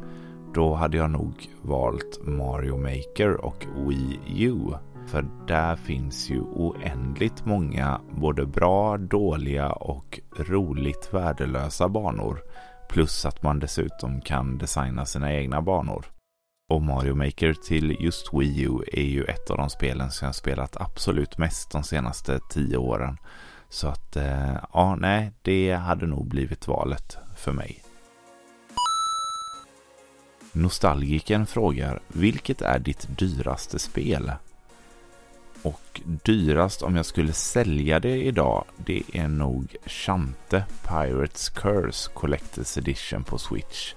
då 0.53 0.73
hade 0.73 0.97
jag 0.97 1.11
nog 1.11 1.49
valt 1.61 2.19
Mario 2.23 2.77
Maker 2.77 3.45
och 3.45 3.65
Wii 3.87 4.19
U. 4.37 4.73
För 5.11 5.25
där 5.47 5.75
finns 5.75 6.29
ju 6.29 6.41
oändligt 6.41 7.45
många 7.45 8.01
både 8.11 8.45
bra, 8.45 8.97
dåliga 8.97 9.71
och 9.71 10.19
roligt 10.37 11.09
värdelösa 11.13 11.89
banor 11.89 12.39
Plus 12.89 13.25
att 13.25 13.43
man 13.43 13.59
dessutom 13.59 14.21
kan 14.21 14.57
designa 14.57 15.05
sina 15.05 15.33
egna 15.33 15.61
banor. 15.61 16.05
Och 16.69 16.81
Mario 16.81 17.15
Maker 17.15 17.53
till 17.53 17.97
just 17.99 18.33
Wii 18.33 18.61
U 18.61 18.83
är 18.93 19.03
ju 19.03 19.23
ett 19.23 19.49
av 19.49 19.57
de 19.57 19.69
spelen 19.69 20.11
som 20.11 20.25
jag 20.25 20.35
spelat 20.35 20.77
absolut 20.77 21.37
mest 21.37 21.71
de 21.71 21.83
senaste 21.83 22.39
tio 22.49 22.77
åren. 22.77 23.17
Så 23.69 23.87
att, 23.87 24.15
eh, 24.15 24.57
ja, 24.73 24.95
nej, 24.95 25.31
det 25.41 25.71
hade 25.71 26.07
nog 26.07 26.27
blivit 26.27 26.67
valet 26.67 27.17
för 27.37 27.51
mig. 27.51 27.83
Nostalgiken 30.51 31.45
frågar, 31.45 31.99
vilket 32.07 32.61
är 32.61 32.79
ditt 32.79 33.07
dyraste 33.19 33.79
spel? 33.79 34.31
Och 35.63 36.01
dyrast 36.03 36.81
om 36.81 36.95
jag 36.95 37.05
skulle 37.05 37.33
sälja 37.33 37.99
det 37.99 38.23
idag, 38.23 38.65
det 38.77 39.03
är 39.13 39.27
nog 39.27 39.75
Chante 39.85 40.63
Pirates 40.87 41.49
Curse 41.49 42.11
Collector's 42.13 42.77
Edition 42.77 43.23
på 43.23 43.37
Switch. 43.37 43.93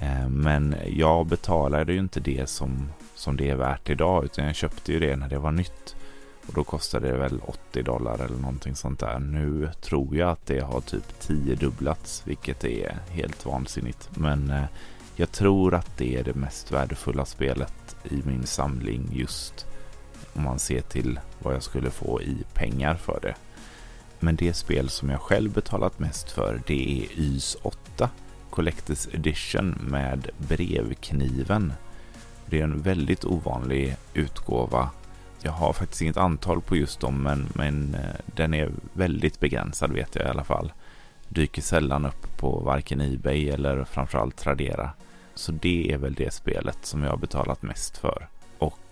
Eh, 0.00 0.28
men 0.28 0.76
jag 0.88 1.26
betalade 1.26 1.92
ju 1.92 1.98
inte 1.98 2.20
det 2.20 2.48
som, 2.48 2.88
som 3.14 3.36
det 3.36 3.50
är 3.50 3.56
värt 3.56 3.90
idag, 3.90 4.24
utan 4.24 4.44
jag 4.44 4.54
köpte 4.54 4.92
ju 4.92 5.00
det 5.00 5.16
när 5.16 5.28
det 5.28 5.38
var 5.38 5.52
nytt. 5.52 5.96
Och 6.46 6.54
då 6.54 6.64
kostade 6.64 7.08
det 7.08 7.16
väl 7.16 7.40
80 7.46 7.82
dollar 7.82 8.14
eller 8.14 8.36
någonting 8.36 8.74
sånt 8.74 9.00
där. 9.00 9.18
Nu 9.18 9.70
tror 9.80 10.16
jag 10.16 10.30
att 10.30 10.46
det 10.46 10.60
har 10.60 10.80
typ 10.80 11.20
10 11.20 11.54
dubblats, 11.54 12.22
vilket 12.26 12.64
är 12.64 12.98
helt 13.10 13.46
vansinnigt. 13.46 14.08
Men 14.16 14.50
eh, 14.50 14.64
jag 15.16 15.32
tror 15.32 15.74
att 15.74 15.98
det 15.98 16.16
är 16.16 16.24
det 16.24 16.34
mest 16.34 16.72
värdefulla 16.72 17.24
spelet 17.24 17.96
i 18.04 18.22
min 18.24 18.46
samling 18.46 19.08
just 19.12 19.66
om 20.34 20.42
man 20.42 20.58
ser 20.58 20.80
till 20.80 21.20
vad 21.38 21.54
jag 21.54 21.62
skulle 21.62 21.90
få 21.90 22.22
i 22.22 22.36
pengar 22.54 22.94
för 22.94 23.18
det. 23.22 23.34
Men 24.20 24.36
det 24.36 24.54
spel 24.54 24.88
som 24.88 25.10
jag 25.10 25.20
själv 25.20 25.52
betalat 25.52 25.98
mest 25.98 26.30
för 26.30 26.60
det 26.66 27.02
är 27.02 27.20
YS 27.20 27.56
8 27.62 28.10
Collectors 28.50 29.08
Edition 29.12 29.78
med 29.80 30.28
brevkniven. 30.38 31.72
Det 32.46 32.60
är 32.60 32.64
en 32.64 32.82
väldigt 32.82 33.24
ovanlig 33.24 33.96
utgåva. 34.14 34.90
Jag 35.42 35.52
har 35.52 35.72
faktiskt 35.72 36.02
inget 36.02 36.16
antal 36.16 36.60
på 36.60 36.76
just 36.76 37.00
dem 37.00 37.22
men, 37.22 37.48
men 37.54 37.94
eh, 37.94 38.00
den 38.26 38.54
är 38.54 38.70
väldigt 38.92 39.40
begränsad 39.40 39.92
vet 39.92 40.14
jag 40.14 40.26
i 40.26 40.28
alla 40.28 40.44
fall. 40.44 40.72
Dyker 41.28 41.62
sällan 41.62 42.06
upp 42.06 42.36
på 42.36 42.58
varken 42.58 43.00
Ebay 43.00 43.48
eller 43.48 43.84
framförallt 43.84 44.36
Tradera. 44.36 44.90
Så 45.34 45.52
det 45.52 45.92
är 45.92 45.98
väl 45.98 46.14
det 46.14 46.34
spelet 46.34 46.78
som 46.82 47.02
jag 47.02 47.10
har 47.10 47.16
betalat 47.16 47.62
mest 47.62 47.96
för 47.96 48.28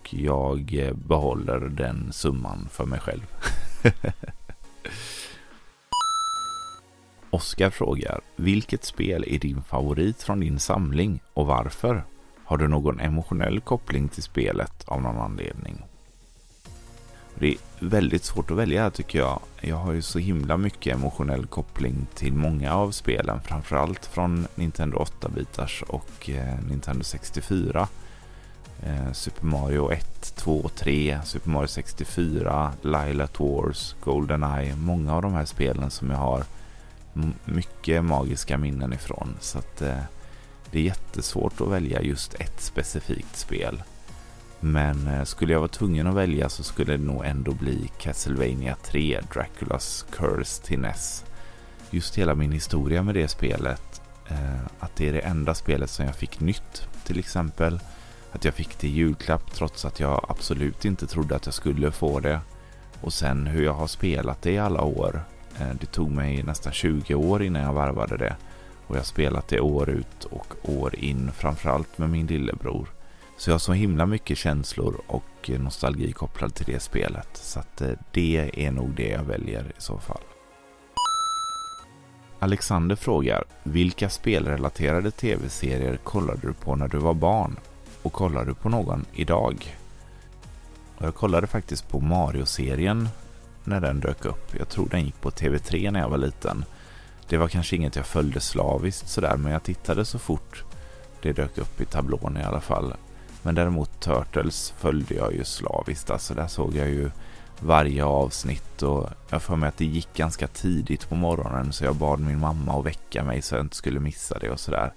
och 0.03 0.15
jag 0.15 0.75
eh, 0.75 0.95
behåller 0.95 1.61
den 1.61 2.13
summan 2.13 2.69
för 2.71 2.85
mig 2.85 3.01
själv. 3.01 3.27
Oskar 7.31 7.71
frågar, 7.71 8.21
vilket 8.37 8.85
spel 8.85 9.25
är 9.29 9.39
din 9.39 9.63
favorit 9.63 10.23
från 10.23 10.41
din 10.41 10.59
samling 10.59 11.21
och 11.35 11.47
varför? 11.47 12.05
Har 12.45 12.57
du 12.57 12.69
någon 12.69 13.01
emotionell 13.01 13.61
koppling 13.61 14.09
till 14.09 14.23
spelet 14.23 14.85
av 14.85 15.03
någon 15.03 15.19
anledning? 15.19 15.83
Det 17.35 17.49
är 17.49 17.57
väldigt 17.79 18.25
svårt 18.25 18.51
att 18.51 18.57
välja 18.57 18.91
tycker 18.91 19.19
jag. 19.19 19.41
Jag 19.61 19.77
har 19.77 19.93
ju 19.93 20.03
så 20.03 20.19
himla 20.19 20.57
mycket 20.57 20.95
emotionell 20.95 21.47
koppling 21.47 22.07
till 22.15 22.33
många 22.33 22.75
av 22.75 22.91
spelen, 22.91 23.41
framförallt 23.41 24.07
från 24.07 24.47
Nintendo 24.55 24.99
8-bitars 24.99 25.83
och 25.83 26.31
eh, 26.31 26.61
Nintendo 26.69 27.05
64. 27.05 27.89
Eh, 28.83 29.13
Super 29.13 29.47
Mario 29.47 29.93
1, 29.93 30.35
2, 30.37 30.71
3, 30.77 31.21
Super 31.25 31.51
Mario 31.51 31.69
64, 31.69 32.73
Lila 32.83 33.29
Wars, 33.39 33.97
Goldeneye. 34.05 34.77
Många 34.77 35.15
av 35.15 35.23
de 35.23 35.33
här 35.33 35.45
spelen 35.45 35.91
som 35.91 36.11
jag 36.11 36.19
har 36.19 36.45
mycket 37.45 38.05
magiska 38.05 38.59
minnen 38.59 38.93
ifrån. 38.93 39.37
Så 39.41 39.59
att 39.59 39.83
eh, 39.83 40.03
det 40.71 40.79
är 40.79 40.83
jättesvårt 40.83 41.61
att 41.61 41.69
välja 41.69 42.03
just 42.03 42.35
ett 42.35 42.61
specifikt 42.61 43.37
spel. 43.37 43.83
Men 44.61 45.09
eh, 45.09 45.25
skulle 45.25 45.53
jag 45.53 45.61
vara 45.61 45.69
tvungen 45.69 46.07
att 46.07 46.15
välja 46.15 46.49
så 46.49 46.63
skulle 46.63 46.93
det 46.97 47.05
nog 47.05 47.25
ändå 47.25 47.53
bli 47.53 47.91
Castlevania 47.99 48.77
3, 48.83 49.21
Draculas 49.33 50.07
Curse 50.11 50.63
till 50.63 50.81
NES. 50.81 51.25
Just 51.91 52.19
hela 52.19 52.35
min 52.35 52.53
historia 52.53 53.03
med 53.03 53.15
det 53.15 53.29
spelet, 53.29 54.03
eh, 54.29 54.61
att 54.79 54.97
det 54.97 55.09
är 55.09 55.13
det 55.13 55.21
enda 55.21 55.55
spelet 55.55 55.91
som 55.91 56.07
jag 56.07 56.17
fick 56.17 56.41
nytt 56.41 56.89
till 57.05 57.19
exempel 57.19 57.81
att 58.33 58.45
jag 58.45 58.55
fick 58.55 58.79
det 58.79 58.87
i 58.87 58.91
julklapp 58.91 59.55
trots 59.55 59.85
att 59.85 60.01
jag 60.01 60.27
absolut 60.29 60.85
inte 60.85 61.07
trodde 61.07 61.37
att 61.37 61.47
jag 61.47 61.55
skulle 61.55 61.93
få 61.93 62.21
det. 62.21 62.41
Och 63.01 63.13
sen 63.13 63.47
hur 63.47 63.65
jag 63.65 63.75
har 63.75 63.87
spelat 63.87 64.43
det 64.43 64.51
i 64.51 64.59
alla 64.59 64.83
år. 64.83 65.25
Eh, 65.61 65.69
det 65.81 65.87
tog 65.87 66.11
mig 66.11 66.43
nästan 66.43 66.73
20 66.73 67.15
år 67.15 67.43
innan 67.43 67.63
jag 67.63 67.73
varvade 67.73 68.17
det. 68.17 68.37
Och 68.87 68.97
jag 68.97 69.01
har 69.01 69.05
spelat 69.05 69.49
det 69.49 69.61
år 69.61 69.91
ut 69.91 70.25
och 70.25 70.57
år 70.63 70.95
in, 70.95 71.31
framförallt 71.33 71.99
med 71.99 72.11
min 72.11 72.27
lillebror. 72.27 72.89
Så 73.37 73.51
jag 73.51 73.55
har 73.55 73.59
så 73.59 73.73
himla 73.73 74.07
mycket 74.07 74.39
känslor 74.39 75.01
och 75.07 75.51
nostalgi 75.59 76.13
kopplad 76.13 76.55
till 76.55 76.67
det 76.67 76.81
spelet. 76.81 77.29
Så 77.33 77.61
att 77.61 77.81
eh, 77.81 77.91
det 78.11 78.51
är 78.55 78.71
nog 78.71 78.91
det 78.91 79.09
jag 79.09 79.25
väljer 79.25 79.63
i 79.63 79.81
så 79.81 79.99
fall. 79.99 80.23
Alexander 82.39 82.97
frågar, 82.97 83.45
vilka 83.63 84.09
spelrelaterade 84.09 85.11
tv-serier 85.11 85.97
kollade 85.97 86.41
du 86.43 86.53
på 86.53 86.77
när 86.77 86.89
du 86.89 86.99
var 86.99 87.15
barn? 87.15 87.57
Och 88.03 88.13
kollar 88.13 88.45
du 88.45 88.55
på 88.55 88.69
någon 88.69 89.05
idag? 89.13 89.77
Och 90.97 91.07
jag 91.07 91.15
kollade 91.15 91.47
faktiskt 91.47 91.89
på 91.89 92.01
Mario-serien 92.01 93.09
när 93.65 93.81
den 93.81 94.01
dök 94.01 94.25
upp. 94.25 94.55
Jag 94.59 94.69
tror 94.69 94.89
den 94.89 95.05
gick 95.05 95.21
på 95.21 95.31
TV3 95.31 95.91
när 95.91 96.01
jag 96.01 96.09
var 96.09 96.19
liten. 96.19 96.65
Det 97.29 97.37
var 97.37 97.49
kanske 97.49 97.77
inget 97.77 97.97
jag 97.97 98.07
följde 98.07 98.41
slaviskt 98.41 99.09
sådär, 99.09 99.37
men 99.37 99.53
jag 99.53 99.63
tittade 99.63 100.05
så 100.05 100.19
fort 100.19 100.65
det 101.23 101.33
dök 101.33 101.59
upp 101.59 101.81
i 101.81 101.85
tablån 101.85 102.37
i 102.37 102.45
alla 102.45 102.61
fall. 102.61 102.95
Men 103.43 103.55
däremot 103.55 104.01
Turtles 104.01 104.75
följde 104.79 105.15
jag 105.15 105.35
ju 105.35 105.45
slaviskt. 105.45 106.11
Alltså 106.11 106.35
där 106.35 106.47
såg 106.47 106.77
jag 106.77 106.89
ju 106.89 107.11
varje 107.61 108.05
avsnitt 108.05 108.83
och 108.83 109.09
jag 109.29 109.43
får 109.43 109.57
mig 109.57 109.69
att 109.69 109.77
det 109.77 109.85
gick 109.85 110.15
ganska 110.15 110.47
tidigt 110.47 111.09
på 111.09 111.15
morgonen 111.15 111.73
så 111.73 111.85
jag 111.85 111.97
bad 111.97 112.21
min 112.21 112.39
mamma 112.41 112.79
att 112.79 112.87
väcka 112.87 113.25
mig 113.25 113.43
så 113.43 113.55
jag 113.55 113.65
inte 113.65 113.77
skulle 113.77 114.01
missa 114.01 114.39
det 114.39 114.51
och 114.51 114.61
sådär. 114.61 114.93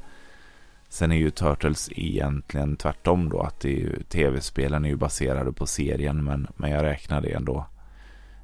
Sen 0.95 1.11
är 1.11 1.15
ju 1.15 1.31
Turtles 1.31 1.89
egentligen 1.91 2.75
tvärtom 2.75 3.29
då 3.29 3.41
att 3.41 3.65
tv-spelen 4.09 4.85
är 4.85 4.89
ju 4.89 4.95
baserade 4.95 5.51
på 5.51 5.67
serien 5.67 6.23
men, 6.23 6.47
men 6.55 6.71
jag 6.71 6.83
räknar 6.83 7.21
det 7.21 7.31
ändå. 7.31 7.65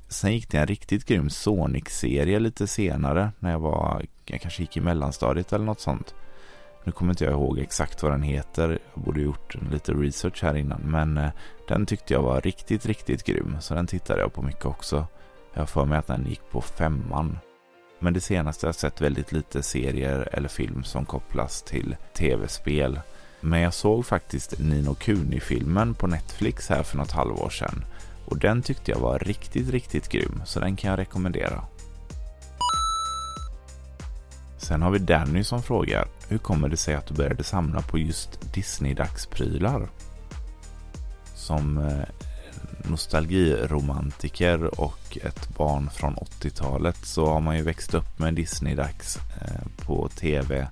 Sen 0.07 0.33
gick 0.33 0.49
det 0.49 0.57
en 0.57 0.67
riktigt 0.67 1.05
grym 1.05 1.29
Sonic-serie 1.29 2.39
lite 2.39 2.67
senare 2.67 3.31
när 3.39 3.51
jag 3.51 3.59
var, 3.59 4.05
jag 4.25 4.41
kanske 4.41 4.63
gick 4.63 4.77
i 4.77 4.81
mellanstadiet 4.81 5.53
eller 5.53 5.65
något 5.65 5.79
sånt. 5.79 6.15
Nu 6.83 6.91
kommer 6.91 7.13
inte 7.13 7.23
jag 7.23 7.33
ihåg 7.33 7.59
exakt 7.59 8.03
vad 8.03 8.11
den 8.11 8.23
heter. 8.23 8.79
Jag 8.93 9.03
borde 9.03 9.21
gjort 9.21 9.55
lite 9.71 9.93
research 9.93 10.43
här 10.43 10.55
innan. 10.55 10.81
Men 10.81 11.17
eh, 11.17 11.29
den 11.67 11.85
tyckte 11.85 12.13
jag 12.13 12.21
var 12.21 12.41
riktigt, 12.41 12.85
riktigt 12.85 13.23
grym. 13.23 13.57
Så 13.59 13.73
den 13.73 13.87
tittade 13.87 14.21
jag 14.21 14.33
på 14.33 14.41
mycket 14.41 14.65
också. 14.65 15.07
Jag 15.53 15.61
har 15.61 15.67
för 15.67 15.85
mig 15.85 15.97
att 15.97 16.07
den 16.07 16.25
gick 16.29 16.49
på 16.51 16.61
femman. 16.61 17.37
Men 18.03 18.13
det 18.13 18.21
senaste 18.21 18.65
har 18.65 18.67
jag 18.67 18.75
sett 18.75 19.01
väldigt 19.01 19.31
lite 19.31 19.63
serier 19.63 20.29
eller 20.31 20.49
film 20.49 20.83
som 20.83 21.05
kopplas 21.05 21.61
till 21.61 21.95
tv-spel. 22.13 22.99
Men 23.41 23.59
jag 23.59 23.73
såg 23.73 24.05
faktiskt 24.05 24.59
Nino 24.59 24.93
Kuni-filmen 24.95 25.93
på 25.93 26.07
Netflix 26.07 26.69
här 26.69 26.83
för 26.83 26.97
något 26.97 27.11
halvår 27.11 27.49
sedan. 27.49 27.85
Och 28.25 28.37
den 28.37 28.61
tyckte 28.61 28.91
jag 28.91 28.99
var 28.99 29.19
riktigt, 29.19 29.69
riktigt 29.69 30.09
grym. 30.09 30.41
Så 30.45 30.59
den 30.59 30.75
kan 30.75 30.89
jag 30.89 30.99
rekommendera. 30.99 31.63
Sen 34.57 34.81
har 34.81 34.91
vi 34.91 34.99
Danny 34.99 35.43
som 35.43 35.63
frågar 35.63 36.07
Hur 36.27 36.37
kommer 36.37 36.69
det 36.69 36.77
sig 36.77 36.95
att 36.95 37.07
du 37.07 37.13
började 37.13 37.43
samla 37.43 37.81
på 37.81 37.97
just 37.97 38.53
Disney-dagsprylar? 38.53 39.87
Som 41.35 41.77
eh, 41.77 42.30
nostalgiromantiker 42.83 44.79
och 44.79 45.17
ett 45.23 45.57
barn 45.57 45.89
från 45.89 46.15
80-talet 46.15 47.05
så 47.05 47.25
har 47.25 47.41
man 47.41 47.57
ju 47.57 47.63
växt 47.63 47.93
upp 47.93 48.19
med 48.19 48.33
Disney-dags 48.33 49.17
eh, 49.41 49.85
på 49.85 50.09
tv 50.09 50.67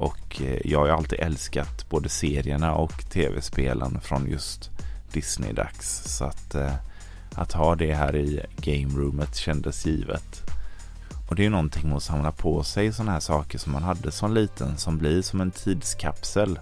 och 0.00 0.42
eh, 0.42 0.60
jag 0.64 0.78
har 0.78 0.86
ju 0.86 0.92
alltid 0.92 1.20
älskat 1.20 1.90
både 1.90 2.08
serierna 2.08 2.74
och 2.74 3.10
tv-spelen 3.10 4.00
från 4.00 4.30
just 4.30 4.70
Disney-dags 5.12 6.02
så 6.16 6.24
att, 6.24 6.54
eh, 6.54 6.74
att 7.34 7.52
ha 7.52 7.74
det 7.74 7.94
här 7.94 8.16
i 8.16 8.40
game 8.56 8.98
roomet 8.98 9.36
kändes 9.36 9.86
givet. 9.86 10.42
Och 11.28 11.36
det 11.36 11.42
är 11.42 11.44
ju 11.44 11.50
någonting 11.50 11.88
med 11.88 11.96
att 11.96 12.02
samla 12.02 12.32
på 12.32 12.62
sig 12.62 12.92
sådana 12.92 13.12
här 13.12 13.20
saker 13.20 13.58
som 13.58 13.72
man 13.72 13.82
hade 13.82 14.10
som 14.10 14.34
liten 14.34 14.78
som 14.78 14.98
blir 14.98 15.22
som 15.22 15.40
en 15.40 15.50
tidskapsel. 15.50 16.58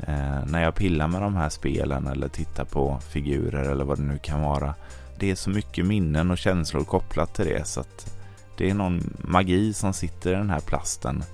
Eh, 0.00 0.46
när 0.46 0.62
jag 0.62 0.74
pillar 0.74 1.08
med 1.08 1.22
de 1.22 1.36
här 1.36 1.48
spelen 1.48 2.06
eller 2.06 2.28
tittar 2.28 2.64
på 2.64 2.98
figurer 3.08 3.70
eller 3.70 3.84
vad 3.84 3.98
det 3.98 4.04
nu 4.04 4.18
kan 4.18 4.42
vara. 4.42 4.74
Det 5.18 5.30
är 5.30 5.34
så 5.34 5.50
mycket 5.50 5.86
minnen 5.86 6.30
och 6.30 6.38
känslor 6.38 6.84
kopplat 6.84 7.34
till 7.34 7.44
det 7.44 7.66
så 7.66 7.80
att 7.80 8.16
det 8.56 8.70
är 8.70 8.74
någon 8.74 9.16
magi 9.18 9.72
som 9.72 9.92
sitter 9.92 10.32
i 10.32 10.34
den 10.34 10.50
här 10.50 10.60
plasten. 10.60 11.24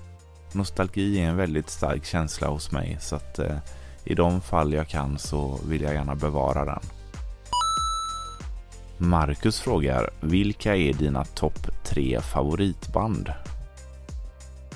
Nostalgi 0.52 1.21
är 1.21 1.29
en 1.29 1.37
väldigt 1.37 1.71
stark 1.71 2.05
känsla 2.05 2.49
hos 2.49 2.73
mig 2.73 2.97
så 3.00 3.17
att 3.17 3.38
eh, 3.38 3.57
i 4.05 4.14
de 4.14 4.40
fall 4.40 4.73
jag 4.73 4.88
kan 4.88 5.19
så 5.19 5.61
vill 5.69 5.83
jag 5.83 5.95
gärna 5.95 6.14
bevara 6.14 6.64
den. 6.64 6.81
Marcus 8.99 9.61
frågar, 9.61 10.11
vilka 10.21 10.76
är 10.76 10.93
dina 10.93 11.25
topp 11.25 11.85
tre 11.85 12.21
favoritband? 12.21 13.33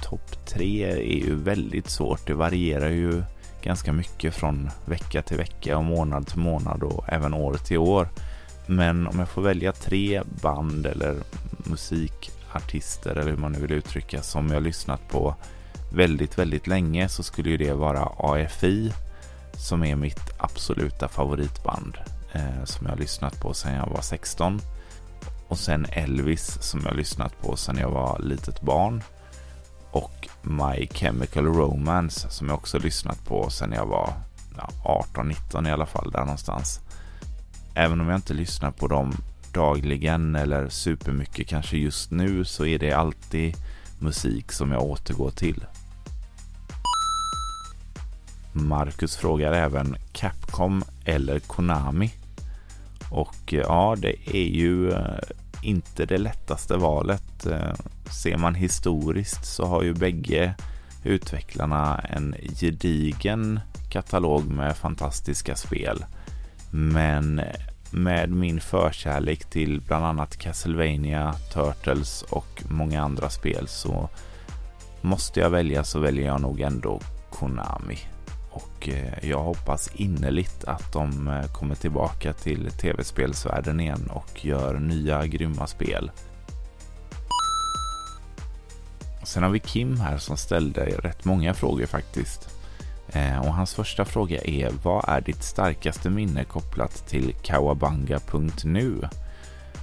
Topp 0.02 0.46
tre 0.46 0.84
är 0.84 1.26
ju 1.26 1.34
väldigt 1.34 1.90
svårt. 1.90 2.26
Det 2.26 2.34
varierar 2.34 2.90
ju 2.90 3.22
ganska 3.64 3.92
mycket 3.92 4.34
från 4.34 4.70
vecka 4.84 5.22
till 5.22 5.36
vecka 5.36 5.78
och 5.78 5.84
månad 5.84 6.26
till 6.26 6.38
månad 6.38 6.82
och 6.82 7.04
även 7.08 7.34
år 7.34 7.54
till 7.54 7.78
år. 7.78 8.08
Men 8.66 9.06
om 9.06 9.18
jag 9.18 9.28
får 9.28 9.42
välja 9.42 9.72
tre 9.72 10.22
band 10.42 10.86
eller 10.86 11.16
musikartister 11.64 13.10
eller 13.10 13.30
hur 13.30 13.36
man 13.36 13.52
nu 13.52 13.58
vill 13.58 13.72
uttrycka 13.72 14.22
som 14.22 14.50
jag 14.50 14.62
lyssnat 14.62 15.08
på 15.08 15.34
väldigt, 15.94 16.38
väldigt 16.38 16.66
länge 16.66 17.08
så 17.08 17.22
skulle 17.22 17.50
ju 17.50 17.56
det 17.56 17.72
vara 17.72 18.08
AFI 18.18 18.92
som 19.56 19.84
är 19.84 19.96
mitt 19.96 20.30
absoluta 20.38 21.08
favoritband 21.08 21.96
eh, 22.32 22.64
som 22.64 22.86
jag 22.86 22.92
har 22.92 22.98
lyssnat 22.98 23.40
på 23.40 23.54
sedan 23.54 23.74
jag 23.74 23.86
var 23.86 24.02
16. 24.02 24.60
Och 25.48 25.58
sen 25.58 25.86
Elvis 25.90 26.62
som 26.62 26.80
jag 26.80 26.90
har 26.90 26.96
lyssnat 26.96 27.40
på 27.42 27.56
sedan 27.56 27.76
jag 27.76 27.90
var 27.90 28.18
litet 28.18 28.60
barn. 28.60 29.02
Och 29.94 30.28
My 30.42 30.88
Chemical 30.92 31.46
Romance 31.46 32.30
som 32.30 32.48
jag 32.48 32.54
också 32.54 32.78
lyssnat 32.78 33.24
på 33.24 33.50
sedan 33.50 33.72
jag 33.72 33.86
var 33.86 34.12
ja, 34.56 34.70
18-19 35.14 35.68
i 35.68 35.72
alla 35.72 35.86
fall, 35.86 36.10
där 36.10 36.20
någonstans. 36.20 36.80
Även 37.74 38.00
om 38.00 38.08
jag 38.08 38.18
inte 38.18 38.34
lyssnar 38.34 38.70
på 38.70 38.86
dem 38.86 39.12
dagligen 39.52 40.36
eller 40.36 40.68
supermycket 40.68 41.48
kanske 41.48 41.76
just 41.76 42.10
nu 42.10 42.44
så 42.44 42.66
är 42.66 42.78
det 42.78 42.92
alltid 42.92 43.56
musik 43.98 44.52
som 44.52 44.72
jag 44.72 44.82
återgår 44.82 45.30
till. 45.30 45.64
Marcus 48.52 49.16
frågar 49.16 49.52
även 49.52 49.96
Capcom 50.12 50.84
eller 51.04 51.38
Konami. 51.38 52.12
Och 53.10 53.52
ja, 53.52 53.96
det 53.98 54.36
är 54.36 54.48
ju 54.48 54.90
eh, 54.90 55.18
inte 55.62 56.06
det 56.06 56.18
lättaste 56.18 56.76
valet. 56.76 57.46
Eh, 57.46 57.72
Ser 58.22 58.36
man 58.36 58.54
historiskt 58.54 59.44
så 59.46 59.66
har 59.66 59.82
ju 59.82 59.94
bägge 59.94 60.54
utvecklarna 61.04 61.98
en 61.98 62.34
gedigen 62.60 63.60
katalog 63.90 64.50
med 64.50 64.76
fantastiska 64.76 65.56
spel. 65.56 66.04
Men 66.70 67.40
med 67.90 68.30
min 68.30 68.60
förkärlek 68.60 69.44
till 69.44 69.80
bland 69.80 70.04
annat 70.04 70.36
Castlevania, 70.36 71.34
Turtles 71.52 72.22
och 72.22 72.62
många 72.68 73.02
andra 73.02 73.30
spel 73.30 73.68
så 73.68 74.08
måste 75.00 75.40
jag 75.40 75.50
välja 75.50 75.84
så 75.84 75.98
väljer 75.98 76.26
jag 76.26 76.40
nog 76.40 76.60
ändå 76.60 77.00
Konami. 77.30 77.98
Och 78.50 78.88
eh, 78.88 79.28
jag 79.28 79.42
hoppas 79.42 79.90
innerligt 79.94 80.64
att 80.64 80.92
de 80.92 81.28
eh, 81.28 81.52
kommer 81.52 81.74
tillbaka 81.74 82.32
till 82.32 82.70
tv-spelsvärlden 82.70 83.80
igen 83.80 84.10
och 84.10 84.44
gör 84.44 84.78
nya 84.78 85.26
grymma 85.26 85.66
spel. 85.66 86.10
Sen 89.24 89.42
har 89.42 89.50
vi 89.50 89.60
Kim 89.60 90.00
här 90.00 90.18
som 90.18 90.36
ställde 90.36 90.84
rätt 90.84 91.24
många 91.24 91.54
frågor 91.54 91.86
faktiskt. 91.86 92.48
Eh, 93.08 93.38
och 93.38 93.54
hans 93.54 93.74
första 93.74 94.04
fråga 94.04 94.40
är 94.44 94.70
Vad 94.82 95.04
är 95.08 95.20
ditt 95.20 95.42
starkaste 95.42 96.10
minne 96.10 96.44
kopplat 96.44 97.06
till 97.08 97.34
kawabanga.nu? 97.42 99.08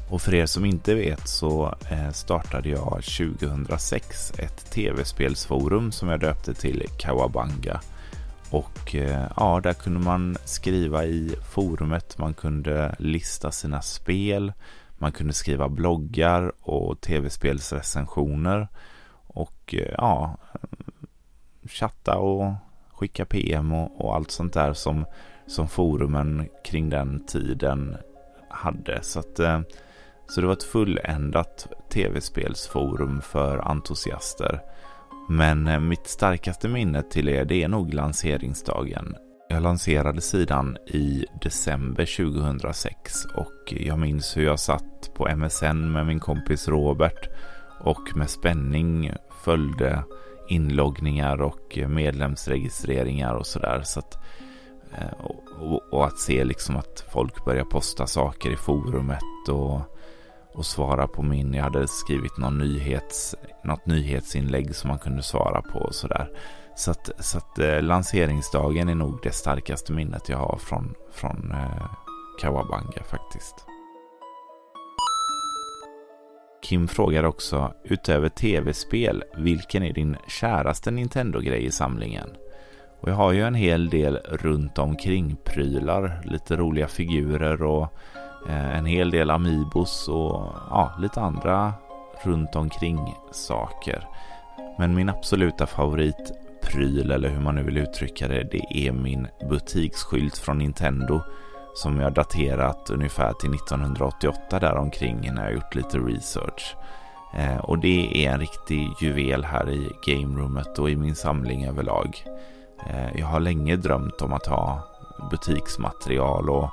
Och 0.10 0.22
för 0.22 0.34
er 0.34 0.46
som 0.46 0.66
inte 0.66 0.96
vet 0.96 1.28
så 1.28 1.76
eh, 1.90 2.12
startade 2.12 2.70
jag 2.70 3.04
2006 3.04 4.34
ett 4.38 4.72
tv-spelsforum 4.72 5.92
som 5.92 6.10
jag 6.10 6.20
döpte 6.20 6.54
till 6.54 6.88
Kawabanga 7.00 7.82
och 8.52 8.96
eh, 8.96 9.32
ja, 9.38 9.60
där 9.64 9.74
kunde 9.74 10.00
man 10.00 10.38
skriva 10.46 11.06
i 11.06 11.36
forumet, 11.54 12.18
man 12.18 12.34
kunde 12.34 12.96
lista 13.00 13.52
sina 13.52 13.82
spel, 13.82 14.54
man 14.98 15.12
kunde 15.12 15.34
skriva 15.34 15.70
bloggar 15.70 16.52
och 16.62 17.02
tv-spelsrecensioner 17.02 18.68
och 19.34 19.76
eh, 19.78 19.94
ja, 19.98 20.38
chatta 21.70 22.18
och 22.18 22.54
skicka 22.92 23.26
PM 23.26 23.74
och, 23.74 24.06
och, 24.06 24.16
allt 24.16 24.32
sånt 24.32 24.54
där 24.54 24.74
som, 24.74 25.06
som 25.48 25.68
forumen 25.68 26.50
kring 26.64 26.90
den 26.90 27.26
tiden 27.26 27.98
hade. 28.50 29.00
Så, 29.02 29.20
att, 29.20 29.40
eh, 29.40 29.62
så 30.28 30.42
det 30.42 30.48
var 30.48 30.54
ett 30.54 30.64
fulländat 30.64 31.68
tv-spelsforum 31.90 33.22
för 33.22 33.58
entusiaster. 33.58 34.62
Men 35.30 35.68
eh, 35.68 35.80
mitt 35.80 36.08
starkaste 36.08 36.68
minne 36.68 37.02
till 37.02 37.30
er 37.30 37.46
det 37.46 37.64
är 37.64 37.68
nog 37.68 37.94
lanseringsdagen. 37.94 39.16
Jag 39.50 39.64
lanserade 39.64 40.22
sidan 40.22 40.78
i 40.88 41.26
december 41.42 42.06
2006 42.18 43.26
och 43.26 43.74
jag 43.74 44.00
minns 44.00 44.38
hur 44.38 44.44
jag 44.44 44.60
satt 44.60 45.14
på 45.14 45.36
MSN 45.36 45.92
med 45.92 46.06
min 46.06 46.20
kompis 46.20 46.68
Robert 46.68 47.30
och 47.84 48.16
med 48.16 48.30
spänning 48.30 49.14
följde 49.44 50.04
inloggningar 50.50 51.42
och 51.42 51.80
medlemsregistreringar 51.88 53.34
och 53.34 53.48
sådär. 53.48 53.82
Så 53.84 54.00
att, 54.00 54.18
eh, 54.98 55.26
och, 55.60 55.94
och, 55.94 56.06
att 56.06 56.20
se 56.20 56.44
liksom 56.44 56.76
att 56.76 57.06
folk 57.14 57.46
börjar 57.46 57.64
posta 57.64 58.08
saker 58.08 58.52
i 58.52 58.56
forumet 58.56 59.50
och 59.50 59.82
och 60.54 60.66
svara 60.66 61.08
på 61.08 61.22
min. 61.22 61.54
Jag 61.54 61.64
hade 61.64 61.88
skrivit 61.88 62.38
någon 62.38 62.58
nyhets, 62.58 63.36
något 63.64 63.86
nyhetsinlägg 63.86 64.76
som 64.76 64.88
man 64.88 65.00
kunde 65.00 65.24
svara 65.24 65.62
på 65.62 65.80
och 65.80 65.96
sådär. 65.96 66.30
Så 66.76 66.92
att, 66.92 67.10
så 67.20 67.38
att 67.38 67.60
eh, 67.60 67.82
lanseringsdagen 67.82 68.90
är 68.90 68.96
nog 68.96 69.20
det 69.24 69.32
starkaste 69.32 69.94
minnet 69.94 70.30
jag 70.30 70.38
har 70.38 70.58
från, 70.58 70.96
från 71.12 71.52
eh, 71.52 71.92
Kawabanga 72.42 73.04
faktiskt. 73.10 73.71
Kim 76.62 76.88
frågar 76.88 77.24
också, 77.24 77.74
utöver 77.84 78.30
tv-spel, 78.30 79.24
vilken 79.38 79.84
är 79.84 79.94
din 79.94 80.18
käraste 80.28 80.92
Nintendo-grej 80.92 81.66
i 81.66 81.72
samlingen? 81.72 82.30
Och 83.00 83.10
jag 83.10 83.16
har 83.16 83.32
ju 83.32 83.42
en 83.42 83.56
hel 83.56 83.90
del 83.90 84.16
runt 84.18 84.78
omkring 84.78 85.36
prylar, 85.44 86.22
lite 86.26 86.56
roliga 86.56 86.88
figurer 86.88 87.64
och 87.64 87.88
eh, 88.50 88.78
en 88.78 88.86
hel 88.86 89.12
del 89.12 89.30
Amiibos 89.30 90.08
och 90.08 90.54
ja, 90.70 90.94
lite 91.00 91.22
andra 91.22 91.74
runt 92.24 92.56
omkring 92.56 93.16
saker. 93.32 94.08
Men 94.78 94.96
min 94.96 95.10
absoluta 95.10 95.66
favoritpryl, 95.66 97.12
eller 97.12 97.30
hur 97.30 97.42
man 97.42 97.56
nu 97.56 97.64
vill 97.64 97.78
uttrycka 97.78 98.28
det, 98.28 98.44
det 98.44 98.88
är 98.88 98.92
min 98.92 99.28
butiksskylt 99.50 100.38
från 100.38 100.58
Nintendo 100.58 101.22
som 101.74 102.00
jag 102.00 102.14
daterat 102.14 102.90
ungefär 102.90 103.34
till 103.34 103.54
1988 103.54 104.60
däromkring 104.60 105.34
när 105.34 105.44
jag 105.44 105.54
gjort 105.54 105.76
lite 105.76 105.98
research. 105.98 106.76
Eh, 107.34 107.58
och 107.58 107.80
det 107.80 108.26
är 108.26 108.32
en 108.32 108.40
riktig 108.40 108.90
juvel 109.02 109.46
här 109.46 109.70
i 109.70 109.92
gameroomet 110.06 110.80
och 110.80 110.90
i 110.90 110.96
min 110.96 111.16
samling 111.16 111.66
överlag. 111.66 112.26
Eh, 112.88 113.20
jag 113.20 113.28
har 113.28 113.40
länge 113.40 113.76
drömt 113.76 114.22
om 114.22 114.34
att 114.34 114.46
ha 114.46 114.80
butiksmaterial 115.32 116.50
och 116.50 116.70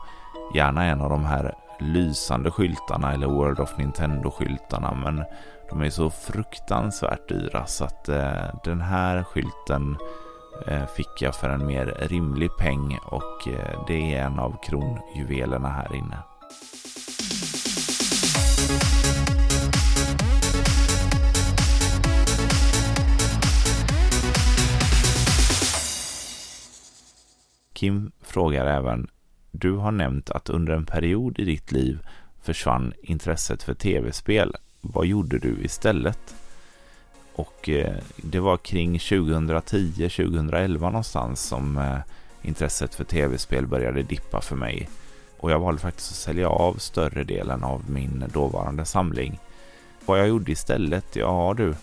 gärna 0.55 0.85
en 0.85 1.01
av 1.01 1.11
de 1.11 1.25
här 1.25 1.55
lysande 1.81 2.51
skyltarna 2.51 3.13
eller 3.13 3.27
World 3.27 3.61
of 3.61 3.77
Nintendo-skyltarna 3.79 4.95
men 4.95 5.25
de 5.71 5.83
är 5.83 5.91
så 5.91 6.11
fruktansvärt 6.11 7.29
dyra 7.29 7.67
så 7.67 7.85
att 7.85 8.09
eh, 8.09 8.61
den 8.65 8.81
här 8.81 9.23
skylten 9.23 9.97
Eh, 10.67 10.87
fick 10.87 11.23
jag 11.23 11.35
för 11.35 11.49
en 11.49 11.67
mer 11.67 11.97
rimlig 12.01 12.51
peng 12.59 12.99
och 13.05 13.49
eh, 13.49 13.85
det 13.87 14.15
är 14.15 14.23
en 14.23 14.39
av 14.39 14.57
kronjuvelerna 14.63 15.69
här 15.69 15.95
inne. 15.95 16.19
Kim 27.73 28.13
frågar 28.21 28.67
även 28.67 29.09
Du 29.51 29.73
har 29.73 29.93
nämnt 29.93 30.31
att 30.31 30.49
under 30.49 30.73
en 30.73 30.87
period 30.87 31.39
i 31.39 31.45
ditt 31.45 31.73
liv 31.73 31.99
försvann 32.43 32.93
intresset 33.03 33.63
för 33.63 33.75
tv-spel. 33.75 34.57
Vad 34.81 35.07
gjorde 35.07 35.39
du 35.39 35.57
istället? 35.63 36.35
Och 37.39 37.69
eh, 37.69 37.95
det 38.17 38.41
var 38.41 38.57
kring 38.57 38.99
2010-2011 38.99 40.79
någonstans 40.79 41.41
som 41.41 41.79
eh, 41.79 41.99
intresset 42.43 42.95
för 42.95 43.05
tv-spel 43.05 43.67
började 43.67 44.03
dippa 44.03 44.41
för 44.41 44.57
mig. 44.57 44.89
Och 45.39 45.51
jag 45.51 45.61
valde 45.61 45.81
faktiskt 45.81 46.11
att 46.11 46.17
sälja 46.17 46.49
av 46.49 46.75
större 46.75 47.25
delen 47.25 47.65
av 47.65 47.91
min 47.91 48.25
dåvarande 48.33 48.85
samling. 48.85 49.39
Vad 50.07 50.21
jag 50.21 50.29
gjorde 50.29 50.53
istället? 50.53 51.17
Ja 51.17 51.55
du, 51.57 51.75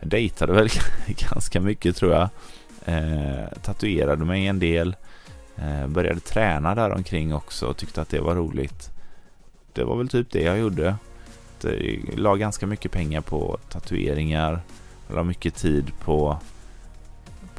jag 0.00 0.08
dejtade 0.08 0.52
väl 0.52 0.68
ganska 1.30 1.60
mycket 1.60 1.96
tror 1.96 2.12
jag. 2.12 2.28
Eh, 2.84 3.48
tatuerade 3.62 4.24
mig 4.24 4.46
en 4.46 4.58
del. 4.58 4.96
Eh, 5.56 5.86
började 5.86 6.20
träna 6.20 6.74
där 6.74 6.92
omkring 6.92 7.34
också 7.34 7.66
och 7.66 7.76
tyckte 7.76 8.02
att 8.02 8.08
det 8.08 8.20
var 8.20 8.34
roligt. 8.34 8.90
Det 9.72 9.84
var 9.84 9.96
väl 9.96 10.08
typ 10.08 10.30
det 10.30 10.42
jag 10.42 10.58
gjorde. 10.58 10.96
Jag 11.62 11.98
la 12.16 12.36
ganska 12.36 12.66
mycket 12.66 12.92
pengar 12.92 13.20
på 13.20 13.58
tatueringar. 13.68 14.60
La 15.14 15.22
mycket 15.22 15.54
tid 15.54 15.92
på, 16.00 16.36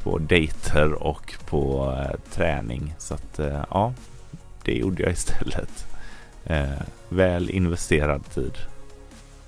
på 0.02 0.18
dejter 0.18 0.92
och 0.92 1.34
på 1.46 1.92
eh, 1.98 2.20
träning. 2.32 2.94
Så 2.98 3.14
att 3.14 3.38
eh, 3.38 3.64
ja, 3.70 3.94
det 4.64 4.72
gjorde 4.72 5.02
jag 5.02 5.12
istället. 5.12 5.86
Eh, 6.44 6.82
väl 7.08 7.50
investerad 7.50 8.30
tid. 8.30 8.52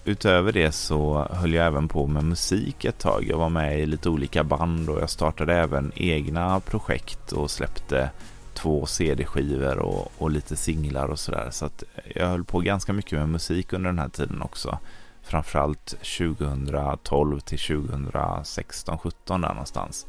Utöver 0.05 0.53
det 0.53 0.73
så 0.73 1.29
höll 1.31 1.55
jag 1.55 1.67
även 1.67 1.89
på 1.89 2.07
med 2.07 2.25
musik 2.25 2.85
ett 2.85 2.99
tag. 2.99 3.27
Jag 3.29 3.39
var 3.39 3.49
med 3.49 3.81
i 3.81 3.87
lite 3.87 4.09
olika 4.09 4.45
band 4.45 4.89
och 4.89 5.01
jag 5.01 5.11
startade 5.11 5.55
även 5.55 5.93
egna 5.95 6.61
projekt 6.61 7.33
och 7.33 7.51
släppte 7.51 8.11
två 8.55 8.87
CD-skivor 8.87 9.79
och, 9.79 10.13
och, 10.19 10.31
lite 10.31 10.57
singlar 10.57 11.09
och 11.09 11.19
sådär. 11.19 11.49
Så 11.51 11.67
att 11.67 11.85
jag 12.15 12.27
höll 12.27 12.45
på 12.45 12.61
ganska 12.61 12.93
mycket 12.93 13.19
med 13.19 13.29
musik 13.29 13.73
under 13.73 13.91
den 13.91 13.99
här 13.99 14.09
tiden 14.09 14.43
också. 14.43 14.79
Framförallt 15.27 15.87
2012 15.87 17.41
till 17.41 17.59
2016, 17.59 18.99
17 18.99 19.41
där 19.41 19.49
någonstans. 19.49 20.07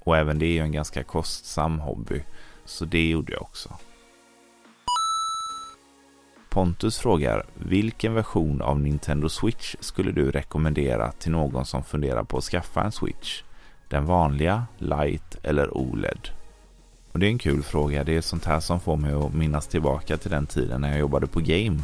Och 0.00 0.16
även 0.16 0.38
det 0.38 0.46
är 0.46 0.52
ju 0.52 0.60
en 0.60 0.72
ganska 0.72 1.02
kostsam 1.02 1.78
hobby. 1.78 2.22
Så 2.64 2.84
det 2.84 3.08
gjorde 3.08 3.32
jag 3.32 3.42
också. 3.42 3.76
Pontus 6.48 6.98
frågar, 6.98 7.46
vilken 7.54 8.14
version 8.14 8.62
av 8.62 8.80
Nintendo 8.80 9.28
Switch 9.28 9.74
skulle 9.80 10.12
du 10.12 10.30
rekommendera 10.30 11.12
till 11.12 11.32
någon 11.32 11.66
som 11.66 11.84
funderar 11.84 12.24
på 12.24 12.38
att 12.38 12.44
skaffa 12.44 12.82
en 12.82 12.92
Switch? 12.92 13.42
Den 13.88 14.06
vanliga, 14.06 14.66
Light 14.78 15.36
eller 15.42 15.76
OLED? 15.76 16.28
Och 17.12 17.18
det 17.18 17.26
är 17.26 17.30
en 17.30 17.38
kul 17.38 17.62
fråga. 17.62 18.04
Det 18.04 18.16
är 18.16 18.20
sånt 18.20 18.44
här 18.44 18.60
som 18.60 18.80
får 18.80 18.96
mig 18.96 19.12
att 19.12 19.34
minnas 19.34 19.66
tillbaka 19.66 20.16
till 20.16 20.30
den 20.30 20.46
tiden 20.46 20.80
när 20.80 20.88
jag 20.88 20.98
jobbade 20.98 21.26
på 21.26 21.40
Game. 21.40 21.80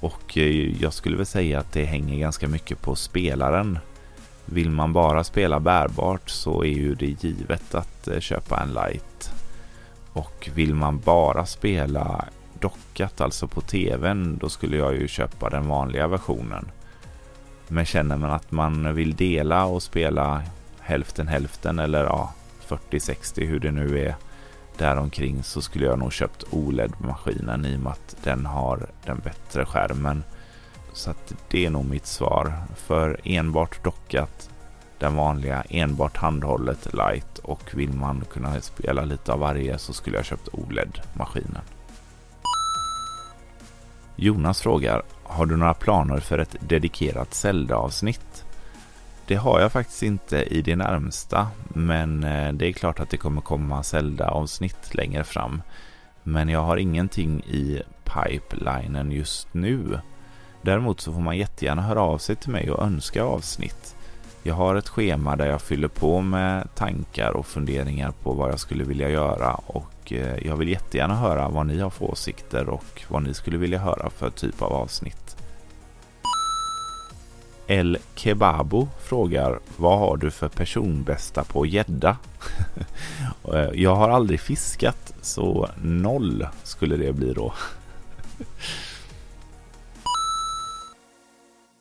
Och 0.00 0.38
eh, 0.38 0.82
jag 0.82 0.92
skulle 0.92 1.16
väl 1.16 1.26
säga 1.26 1.60
att 1.60 1.72
det 1.72 1.84
hänger 1.84 2.18
ganska 2.18 2.48
mycket 2.48 2.82
på 2.82 2.94
spelaren. 2.94 3.78
Vill 4.44 4.70
man 4.70 4.92
bara 4.92 5.24
spela 5.24 5.60
bärbart 5.60 6.30
så 6.30 6.64
är 6.64 6.68
ju 6.68 6.94
det 6.94 7.24
givet 7.24 7.74
att 7.74 8.08
eh, 8.08 8.20
köpa 8.20 8.60
en 8.60 8.72
light. 8.72 9.32
Och 10.12 10.50
vill 10.54 10.74
man 10.74 10.98
bara 10.98 11.46
spela 11.46 12.24
dockat, 12.60 13.20
alltså 13.20 13.48
på 13.48 13.60
tvn, 13.60 14.38
då 14.40 14.48
skulle 14.48 14.76
jag 14.76 14.94
ju 14.94 15.08
köpa 15.08 15.50
den 15.50 15.68
vanliga 15.68 16.06
versionen. 16.06 16.68
Men 17.68 17.84
känner 17.84 18.16
man 18.16 18.30
att 18.30 18.50
man 18.50 18.94
vill 18.94 19.16
dela 19.16 19.64
och 19.64 19.82
spela 19.82 20.42
hälften 20.80 21.28
hälften 21.28 21.78
eller 21.78 22.04
ja, 22.04 22.34
40-60 22.68 23.46
hur 23.46 23.60
det 23.60 23.70
nu 23.70 23.98
är 23.98 24.16
däromkring 24.80 25.42
så 25.42 25.62
skulle 25.62 25.86
jag 25.86 25.98
nog 25.98 26.12
köpt 26.12 26.44
OLED-maskinen 26.50 27.66
i 27.66 27.76
och 27.76 27.80
med 27.80 27.92
att 27.92 28.16
den 28.22 28.46
har 28.46 28.86
den 29.04 29.18
bättre 29.24 29.64
skärmen. 29.64 30.24
Så 30.92 31.10
att 31.10 31.34
det 31.50 31.66
är 31.66 31.70
nog 31.70 31.84
mitt 31.84 32.06
svar. 32.06 32.52
För 32.76 33.20
enbart 33.24 33.84
dockat, 33.84 34.50
den 34.98 35.16
vanliga, 35.16 35.64
enbart 35.68 36.16
handhållet 36.16 36.94
light 36.94 37.38
och 37.38 37.74
vill 37.74 37.92
man 37.92 38.24
kunna 38.32 38.60
spela 38.60 39.04
lite 39.04 39.32
av 39.32 39.38
varje 39.38 39.78
så 39.78 39.92
skulle 39.92 40.16
jag 40.16 40.24
köpt 40.24 40.48
OLED-maskinen. 40.52 41.62
Jonas 44.16 44.60
frågar, 44.60 45.02
har 45.22 45.46
du 45.46 45.56
några 45.56 45.74
planer 45.74 46.20
för 46.20 46.38
ett 46.38 46.56
dedikerat 46.60 47.34
Zelda-avsnitt? 47.34 48.44
Det 49.30 49.36
har 49.36 49.60
jag 49.60 49.72
faktiskt 49.72 50.02
inte 50.02 50.42
i 50.42 50.62
det 50.62 50.76
närmsta, 50.76 51.48
men 51.68 52.24
eh, 52.24 52.52
det 52.52 52.68
är 52.68 52.72
klart 52.72 53.00
att 53.00 53.10
det 53.10 53.16
kommer 53.16 53.40
komma 53.40 53.82
Zelda-avsnitt 53.82 54.94
längre 54.94 55.24
fram. 55.24 55.62
Men 56.22 56.48
jag 56.48 56.60
har 56.60 56.76
ingenting 56.76 57.40
i 57.40 57.82
pipelinen 58.04 59.12
just 59.12 59.54
nu. 59.54 60.00
Däremot 60.62 61.00
så 61.00 61.12
får 61.12 61.20
man 61.20 61.38
jättegärna 61.38 61.82
höra 61.82 62.00
av 62.00 62.18
sig 62.18 62.36
till 62.36 62.50
mig 62.50 62.70
och 62.70 62.82
önska 62.82 63.22
avsnitt. 63.22 63.96
Jag 64.42 64.54
har 64.54 64.74
ett 64.74 64.88
schema 64.88 65.36
där 65.36 65.46
jag 65.46 65.62
fyller 65.62 65.88
på 65.88 66.20
med 66.20 66.74
tankar 66.74 67.30
och 67.30 67.46
funderingar 67.46 68.10
på 68.22 68.32
vad 68.32 68.52
jag 68.52 68.60
skulle 68.60 68.84
vilja 68.84 69.10
göra 69.10 69.54
och 69.54 70.12
eh, 70.12 70.46
jag 70.46 70.56
vill 70.56 70.68
jättegärna 70.68 71.16
höra 71.16 71.48
vad 71.48 71.66
ni 71.66 71.80
har 71.80 71.90
för 71.90 72.04
åsikter 72.04 72.68
och 72.68 73.02
vad 73.08 73.22
ni 73.22 73.34
skulle 73.34 73.58
vilja 73.58 73.78
höra 73.78 74.10
för 74.10 74.30
typ 74.30 74.62
av 74.62 74.72
avsnitt. 74.72 75.39
El 77.70 77.98
Kebabo 78.14 78.88
frågar 79.00 79.58
Vad 79.76 79.98
har 79.98 80.16
du 80.16 80.30
för 80.30 80.48
personbästa 80.48 81.44
på 81.44 81.66
gädda? 81.66 82.16
Eh, 83.54 83.70
jag 83.74 83.94
har 83.94 84.08
aldrig 84.08 84.40
fiskat 84.40 85.14
så 85.20 85.68
noll 85.82 86.46
skulle 86.62 86.96
det 86.96 87.12
bli 87.12 87.32
då. 87.32 87.52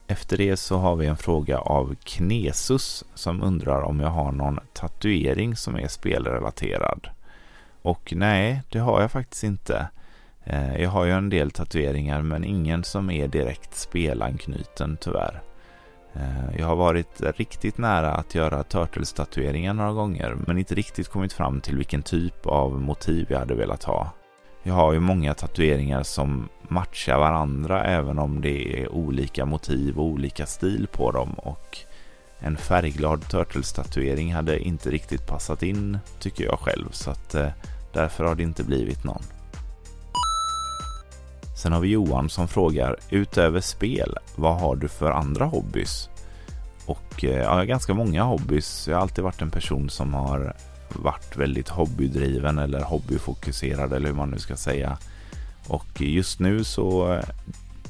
Efter 0.08 0.38
det 0.38 0.58
så 0.58 0.78
har 0.78 0.96
vi 0.96 1.06
en 1.06 1.18
fråga 1.18 1.60
av 1.60 1.96
Knesus 2.04 3.04
som 3.16 3.44
undrar 3.44 3.82
om 3.82 4.00
jag 4.00 4.10
har 4.10 4.32
någon 4.32 4.60
tatuering 4.74 5.56
som 5.56 5.76
är 5.76 5.88
spelrelaterad. 5.88 7.10
Och 7.82 8.14
nej, 8.16 8.62
det 8.70 8.80
har 8.80 9.02
jag 9.02 9.12
faktiskt 9.12 9.44
inte. 9.44 9.88
Eh, 10.44 10.82
jag 10.82 10.90
har 10.90 11.06
ju 11.06 11.12
en 11.12 11.30
del 11.30 11.52
tatueringar 11.52 12.22
men 12.22 12.44
ingen 12.44 12.84
som 12.84 13.12
är 13.12 13.28
direkt 13.28 13.76
spelanknuten 13.76 14.98
tyvärr. 15.02 15.49
Eh, 16.14 16.60
jag 16.60 16.68
har 16.68 16.76
varit 16.76 17.22
riktigt 17.22 17.78
nära 17.78 18.12
att 18.12 18.36
göra 18.36 18.64
Turtles-tatueringar 18.64 19.74
några 19.74 19.92
gånger 19.92 20.36
men 20.48 20.58
inte 20.58 20.76
riktigt 20.76 21.08
kommit 21.08 21.34
fram 21.34 21.62
till 21.62 21.78
vilken 21.78 22.02
typ 22.02 22.46
av 22.46 22.82
motiv 22.82 23.28
jag 23.30 23.40
hade 23.40 23.56
velat 23.56 23.84
ha. 23.84 24.12
Jag 24.64 24.74
har 24.74 24.94
ju 24.94 25.00
många 25.00 25.34
tatueringar 25.34 26.04
som 26.04 26.50
matchar 26.68 27.18
varandra 27.18 27.84
även 27.84 28.20
om 28.20 28.42
det 28.42 28.82
är 28.82 28.92
olika 28.92 29.46
motiv 29.46 30.00
och 30.00 30.06
olika 30.06 30.46
stil 30.46 30.88
på 30.92 31.12
dem 31.12 31.34
och 31.34 31.78
en 32.40 32.58
färgglad 32.58 33.22
Turtles-tatuering 33.30 34.34
hade 34.34 34.60
inte 34.60 34.90
riktigt 34.90 35.28
passat 35.28 35.64
in 35.64 36.00
tycker 36.20 36.44
jag 36.44 36.60
själv 36.60 36.92
så 36.92 37.12
att 37.12 37.36
eh, 37.36 37.50
därför 37.94 38.24
har 38.24 38.36
det 38.36 38.44
inte 38.44 38.64
blivit 38.64 39.04
någon. 39.04 39.24
Sen 41.60 41.72
har 41.72 41.80
vi 41.80 41.88
Johan 41.88 42.30
som 42.30 42.48
frågar, 42.48 42.96
utöver 43.10 43.62
spel, 43.62 44.18
vad 44.36 44.60
har 44.60 44.76
du 44.76 44.88
för 44.88 45.12
andra 45.12 45.46
hobbys? 45.46 46.10
Och 46.86 47.24
eh, 47.24 47.30
ja, 47.30 47.38
jag 47.38 47.50
har 47.50 47.66
ganska 47.66 47.94
många 47.94 48.24
hobbys. 48.24 48.88
Jag 48.88 48.96
har 48.96 49.02
alltid 49.02 49.24
varit 49.24 49.42
en 49.42 49.52
person 49.52 49.90
som 49.90 50.14
har 50.14 50.56
varit 50.94 51.38
väldigt 51.38 51.70
hobbydriven 51.70 52.60
eller 52.60 52.82
hobbyfokuserad 52.82 53.94
eller 53.94 54.08
hur 54.08 54.16
man 54.16 54.30
nu 54.30 54.40
ska 54.40 54.56
säga. 54.56 54.98
Och 55.68 56.02
just 56.02 56.40
nu 56.40 56.64
så 56.64 57.14
eh, 57.14 57.24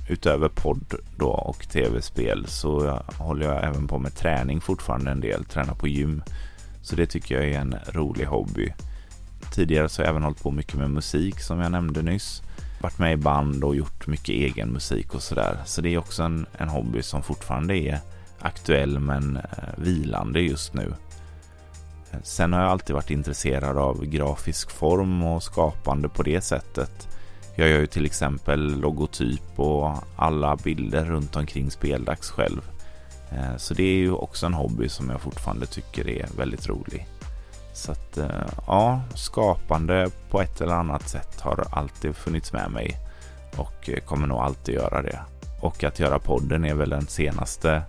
utöver 0.08 0.50
podd 0.50 0.94
då 1.18 1.30
och 1.30 1.70
tv-spel 1.70 2.46
så 2.48 3.02
håller 3.18 3.46
jag 3.46 3.64
även 3.64 3.88
på 3.88 4.00
med 4.00 4.16
träning 4.16 4.62
fortfarande 4.62 5.12
en 5.12 5.20
del, 5.20 5.46
tränar 5.46 5.74
på 5.74 5.88
gym. 5.88 6.24
Så 6.82 6.96
det 6.96 7.06
tycker 7.06 7.36
jag 7.36 7.46
är 7.46 7.60
en 7.60 7.76
rolig 7.88 8.26
hobby. 8.26 8.74
Tidigare 9.54 9.90
så 9.90 10.02
har 10.02 10.06
jag 10.06 10.12
även 10.12 10.24
hållit 10.24 10.44
på 10.44 10.52
mycket 10.52 10.76
med 10.76 10.90
musik 10.90 11.40
som 11.40 11.60
jag 11.60 11.72
nämnde 11.72 12.02
nyss. 12.02 12.42
Varit 12.82 13.00
med 13.00 13.14
i 13.14 13.18
band 13.18 13.64
och 13.64 13.76
gjort 13.76 14.08
mycket 14.08 14.30
egen 14.30 14.70
musik 14.70 15.16
och 15.16 15.24
sådär. 15.24 15.58
Så 15.66 15.82
det 15.82 15.94
är 15.94 15.98
också 15.98 16.24
en, 16.24 16.46
en 16.58 16.70
hobby 16.70 17.02
som 17.02 17.24
fortfarande 17.24 17.78
är 17.78 18.00
aktuell 18.40 19.00
men 19.00 19.38
eh, 19.38 19.44
vilande 19.78 20.40
just 20.42 20.74
nu. 20.74 20.94
Sen 22.24 22.54
har 22.54 22.62
jag 22.62 22.70
alltid 22.70 22.94
varit 22.94 23.12
intresserad 23.12 23.78
av 23.78 24.06
grafisk 24.06 24.72
form 24.72 25.24
och 25.24 25.44
skapande 25.44 26.10
på 26.10 26.24
det 26.24 26.42
sättet. 26.42 27.08
Jag 27.56 27.70
gör 27.70 27.80
ju 27.80 27.88
till 27.88 28.06
exempel 28.06 28.80
logotyp 28.80 29.60
och 29.60 29.94
alla 30.16 30.56
bilder 30.56 31.06
runt 31.06 31.36
omkring 31.36 31.72
speldags 31.72 32.30
själv. 32.30 32.62
Eh, 33.32 33.58
så 33.58 33.74
det 33.74 33.84
är 33.84 33.98
ju 33.98 34.12
också 34.12 34.46
en 34.46 34.54
hobby 34.54 34.90
som 34.90 35.10
jag 35.10 35.22
fortfarande 35.22 35.66
tycker 35.66 36.10
är 36.10 36.28
väldigt 36.38 36.68
rolig. 36.68 37.08
Så 37.74 37.92
att 37.92 38.18
eh, 38.18 38.48
ja, 38.68 39.02
skapande 39.16 40.10
på 40.30 40.42
ett 40.42 40.62
eller 40.62 40.74
annat 40.74 41.10
sätt 41.10 41.42
har 41.42 41.68
alltid 41.72 42.16
funnits 42.16 42.54
med 42.54 42.72
mig 42.72 42.98
och 43.58 43.90
eh, 43.90 44.00
kommer 44.00 44.28
nog 44.28 44.38
alltid 44.38 44.76
göra 44.76 45.02
det. 45.02 45.20
Och 45.62 45.84
att 45.84 46.00
göra 46.00 46.20
podden 46.20 46.66
är 46.66 46.74
väl 46.74 46.90
den 46.90 47.08
senaste 47.08 47.82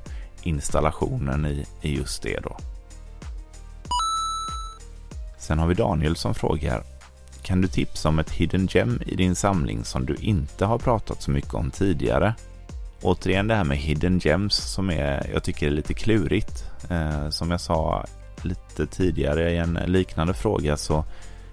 installationen 0.43 1.47
i, 1.47 1.67
i 1.83 1.97
just 1.97 2.23
det 2.23 2.41
då. 2.43 2.57
Sen 5.39 5.59
har 5.59 5.67
vi 5.67 5.75
Daniel 5.75 6.17
som 6.17 6.35
frågar 6.35 6.83
Kan 7.43 7.61
du 7.61 7.69
tipsa 7.69 8.09
om 8.09 8.19
ett 8.19 8.31
hidden 8.31 8.69
gem 8.71 9.03
i 9.07 9.17
din 9.17 9.35
samling 9.35 9.85
som 9.85 10.07
du 10.07 10.15
inte 10.15 10.65
har 10.65 10.79
pratat 10.79 11.23
så 11.23 11.31
mycket 11.31 11.55
om 11.55 11.71
tidigare? 11.71 12.35
Återigen 13.03 13.49
det 13.49 13.55
här 13.55 13.65
med 13.65 13.79
hidden 13.79 14.19
gems 14.19 14.55
som 14.55 14.91
är, 14.91 15.31
jag 15.33 15.43
tycker 15.43 15.67
är 15.67 15.71
lite 15.71 15.95
klurigt. 15.95 16.65
Eh, 16.91 17.29
som 17.31 17.51
jag 17.51 17.61
sa 17.61 18.05
lite 18.45 18.87
tidigare 18.87 19.53
i 19.53 19.57
en 19.57 19.79
liknande 19.87 20.35
fråga 20.35 20.77
så 20.77 21.05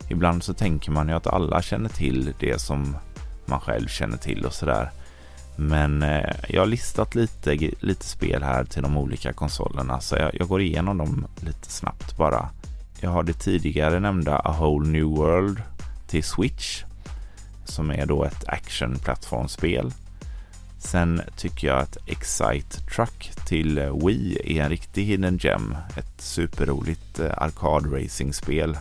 ibland 0.10 0.44
så 0.44 0.54
tänker 0.54 0.92
man 0.92 1.08
ju 1.08 1.14
att 1.14 1.28
alla 1.28 1.62
känner 1.62 1.90
till 1.90 2.34
det 2.40 2.62
som 2.62 2.98
man 3.46 3.60
själv 3.60 3.88
känner 3.88 4.18
till 4.18 4.46
och 4.46 4.54
sådär. 4.54 4.92
Men 5.56 6.04
eh, 6.04 6.36
jag 6.50 6.62
har 6.62 6.68
listat 6.68 7.16
lite, 7.16 7.58
lite 7.80 8.06
spel 8.06 8.44
här 8.44 8.66
till 8.66 8.82
de 8.82 8.98
olika 8.98 9.34
konsolerna 9.34 10.00
så 10.00 10.16
jag, 10.16 10.36
jag 10.36 10.48
går 10.48 10.62
igenom 10.62 10.98
dem 10.98 11.28
lite 11.40 11.70
snabbt 11.70 12.18
bara. 12.18 12.50
Jag 13.00 13.10
har 13.10 13.24
det 13.24 13.34
tidigare 13.34 14.00
nämnda 14.00 14.40
A 14.40 14.56
Whole 14.60 14.90
New 14.90 15.06
World 15.06 15.62
till 16.08 16.24
Switch 16.24 16.84
som 17.66 17.92
är 17.92 18.06
då 18.06 18.24
ett 18.24 18.48
actionplattformsspel. 18.48 19.92
Sen 20.80 21.22
tycker 21.38 21.68
jag 21.68 21.80
att 21.80 21.98
Excite 22.06 22.82
Truck 22.96 23.32
till 23.46 23.78
eh, 23.78 24.06
Wii 24.06 24.58
är 24.58 24.64
en 24.64 24.70
riktig 24.70 25.04
hidden 25.04 25.38
gem. 25.38 25.76
Ett 25.98 26.22
superroligt 26.22 27.20
eh, 27.20 27.26
arkadracingspel. 27.26 28.70
arkad-racing-spel. 28.70 28.78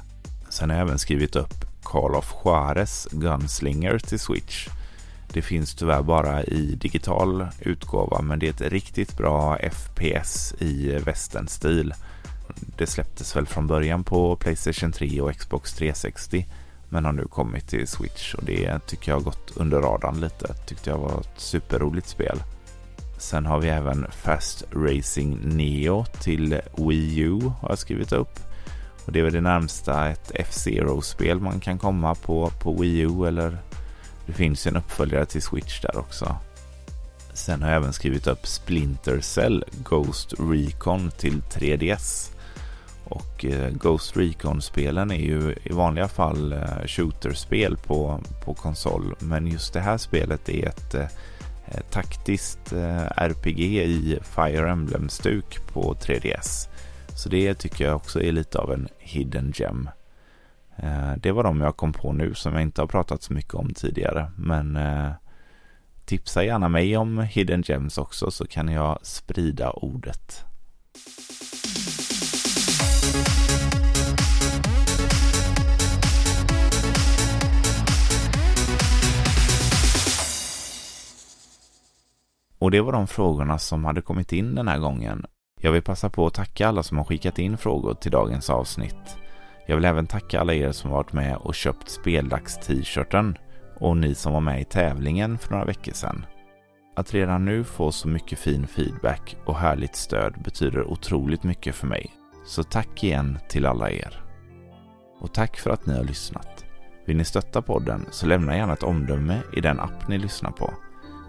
Sen 0.48 0.70
har 0.70 0.76
jag 0.76 0.86
även 0.86 0.98
skrivit 0.98 1.36
upp 1.36 1.54
Call 1.82 2.14
of 2.14 2.34
Juarez 2.44 3.08
Gunslinger 3.10 3.98
till 3.98 4.20
Switch. 4.20 4.68
Det 5.32 5.42
finns 5.42 5.74
tyvärr 5.74 6.02
bara 6.02 6.44
i 6.44 6.74
digital 6.74 7.46
utgåva 7.60 8.22
men 8.22 8.38
det 8.38 8.46
är 8.46 8.50
ett 8.66 8.72
riktigt 8.72 9.16
bra 9.16 9.58
FPS 9.72 10.54
i 10.58 10.98
västernstil. 11.04 11.94
Det 12.76 12.86
släpptes 12.86 13.36
väl 13.36 13.46
från 13.46 13.66
början 13.66 14.04
på 14.04 14.36
Playstation 14.36 14.92
3 14.92 15.20
och 15.20 15.36
Xbox 15.36 15.74
360 15.74 16.46
men 16.88 17.04
har 17.04 17.12
nu 17.12 17.24
kommit 17.24 17.68
till 17.68 17.88
Switch 17.88 18.34
och 18.34 18.44
det 18.44 18.78
tycker 18.86 19.12
jag 19.12 19.16
har 19.16 19.24
gått 19.24 19.56
under 19.56 19.80
radarn 19.80 20.20
lite. 20.20 20.54
Tyckte 20.66 20.90
jag 20.90 20.98
var 20.98 21.20
ett 21.20 21.40
superroligt 21.40 22.08
spel. 22.08 22.42
Sen 23.18 23.46
har 23.46 23.58
vi 23.58 23.68
även 23.68 24.06
Fast 24.10 24.64
Racing 24.72 25.56
Neo 25.56 26.04
till 26.04 26.60
Wii 26.76 27.18
U 27.18 27.40
har 27.60 27.68
jag 27.68 27.78
skrivit 27.78 28.12
upp. 28.12 28.38
Och 29.06 29.12
det 29.12 29.18
är 29.18 29.24
väl 29.24 29.32
det 29.32 29.40
närmsta 29.40 30.08
ett 30.08 30.32
F-Zero-spel 30.34 31.40
man 31.40 31.60
kan 31.60 31.78
komma 31.78 32.14
på, 32.14 32.50
på 32.62 32.74
Wii 32.74 33.00
U 33.00 33.26
eller 33.26 33.58
det 34.26 34.32
finns 34.32 34.66
en 34.66 34.76
uppföljare 34.76 35.26
till 35.26 35.42
Switch 35.42 35.80
där 35.80 35.98
också. 35.98 36.36
Sen 37.32 37.62
har 37.62 37.70
jag 37.70 37.76
även 37.76 37.92
skrivit 37.92 38.26
upp 38.26 38.46
Splinter 38.46 39.20
Cell 39.20 39.64
Ghost 39.84 40.34
Recon 40.38 41.10
till 41.10 41.42
3DS. 41.42 42.35
Och 43.08 43.44
eh, 43.44 43.70
Ghost 43.70 44.16
Recon-spelen 44.16 45.10
är 45.10 45.20
ju 45.20 45.54
i 45.64 45.72
vanliga 45.72 46.08
fall 46.08 46.52
eh, 46.52 46.86
shooterspel 46.86 47.76
på, 47.76 48.20
på 48.44 48.54
konsol. 48.54 49.14
Men 49.18 49.46
just 49.46 49.72
det 49.72 49.80
här 49.80 49.98
spelet 49.98 50.48
är 50.48 50.66
ett 50.66 50.94
eh, 50.94 51.02
eh 51.66 51.80
taktiskt 51.90 52.72
RPG 53.16 53.60
i 53.82 54.18
Fire 54.22 54.70
Emblem-stuk 54.70 55.66
på 55.72 55.94
3DS. 55.94 56.68
Så 57.16 57.28
det 57.28 57.54
tycker 57.54 57.84
jag 57.84 57.96
också 57.96 58.22
är 58.22 58.32
lite 58.32 58.58
av 58.58 58.72
en 58.72 58.88
hidden 58.98 59.52
gem. 59.54 59.88
Det 61.16 61.32
var 61.32 61.42
de 61.42 61.60
jag 61.60 61.76
kom 61.76 61.92
på 61.92 62.12
nu 62.12 62.34
som 62.34 62.52
jag 62.52 62.62
inte 62.62 62.82
har 62.82 62.86
pratat 62.86 63.22
så 63.22 63.32
mycket 63.32 63.54
om 63.54 63.74
tidigare. 63.74 64.30
Men 64.36 64.78
tipsa 66.04 66.44
gärna 66.44 66.68
mig 66.68 66.96
om 66.96 67.18
hidden 67.18 67.62
gems 67.66 67.98
också 67.98 68.30
så 68.30 68.46
kan 68.46 68.68
jag 68.68 68.98
sprida 69.02 69.70
ordet. 69.70 70.44
Och 82.66 82.72
det 82.72 82.80
var 82.80 82.92
de 82.92 83.06
frågorna 83.06 83.58
som 83.58 83.84
hade 83.84 84.00
kommit 84.00 84.32
in 84.32 84.54
den 84.54 84.68
här 84.68 84.78
gången. 84.78 85.26
Jag 85.60 85.72
vill 85.72 85.82
passa 85.82 86.10
på 86.10 86.26
att 86.26 86.34
tacka 86.34 86.68
alla 86.68 86.82
som 86.82 86.98
har 86.98 87.04
skickat 87.04 87.38
in 87.38 87.56
frågor 87.56 87.94
till 87.94 88.10
dagens 88.10 88.50
avsnitt. 88.50 89.16
Jag 89.66 89.76
vill 89.76 89.84
även 89.84 90.06
tacka 90.06 90.40
alla 90.40 90.54
er 90.54 90.72
som 90.72 90.90
varit 90.90 91.12
med 91.12 91.36
och 91.36 91.54
köpt 91.54 91.88
speldags-t-shirten 91.88 93.38
och 93.80 93.96
ni 93.96 94.14
som 94.14 94.32
var 94.32 94.40
med 94.40 94.60
i 94.60 94.64
tävlingen 94.64 95.38
för 95.38 95.50
några 95.50 95.64
veckor 95.64 95.92
sedan. 95.92 96.26
Att 96.96 97.14
redan 97.14 97.44
nu 97.44 97.64
få 97.64 97.92
så 97.92 98.08
mycket 98.08 98.38
fin 98.38 98.66
feedback 98.66 99.36
och 99.44 99.56
härligt 99.56 99.96
stöd 99.96 100.34
betyder 100.44 100.84
otroligt 100.84 101.42
mycket 101.42 101.74
för 101.74 101.86
mig. 101.86 102.10
Så 102.46 102.62
tack 102.62 103.04
igen 103.04 103.38
till 103.48 103.66
alla 103.66 103.90
er. 103.90 104.24
Och 105.20 105.34
tack 105.34 105.56
för 105.56 105.70
att 105.70 105.86
ni 105.86 105.96
har 105.96 106.04
lyssnat. 106.04 106.64
Vill 107.06 107.16
ni 107.16 107.24
stötta 107.24 107.62
podden 107.62 108.06
så 108.10 108.26
lämna 108.26 108.56
gärna 108.56 108.72
ett 108.72 108.82
omdöme 108.82 109.42
i 109.52 109.60
den 109.60 109.80
app 109.80 110.08
ni 110.08 110.18
lyssnar 110.18 110.50
på. 110.50 110.70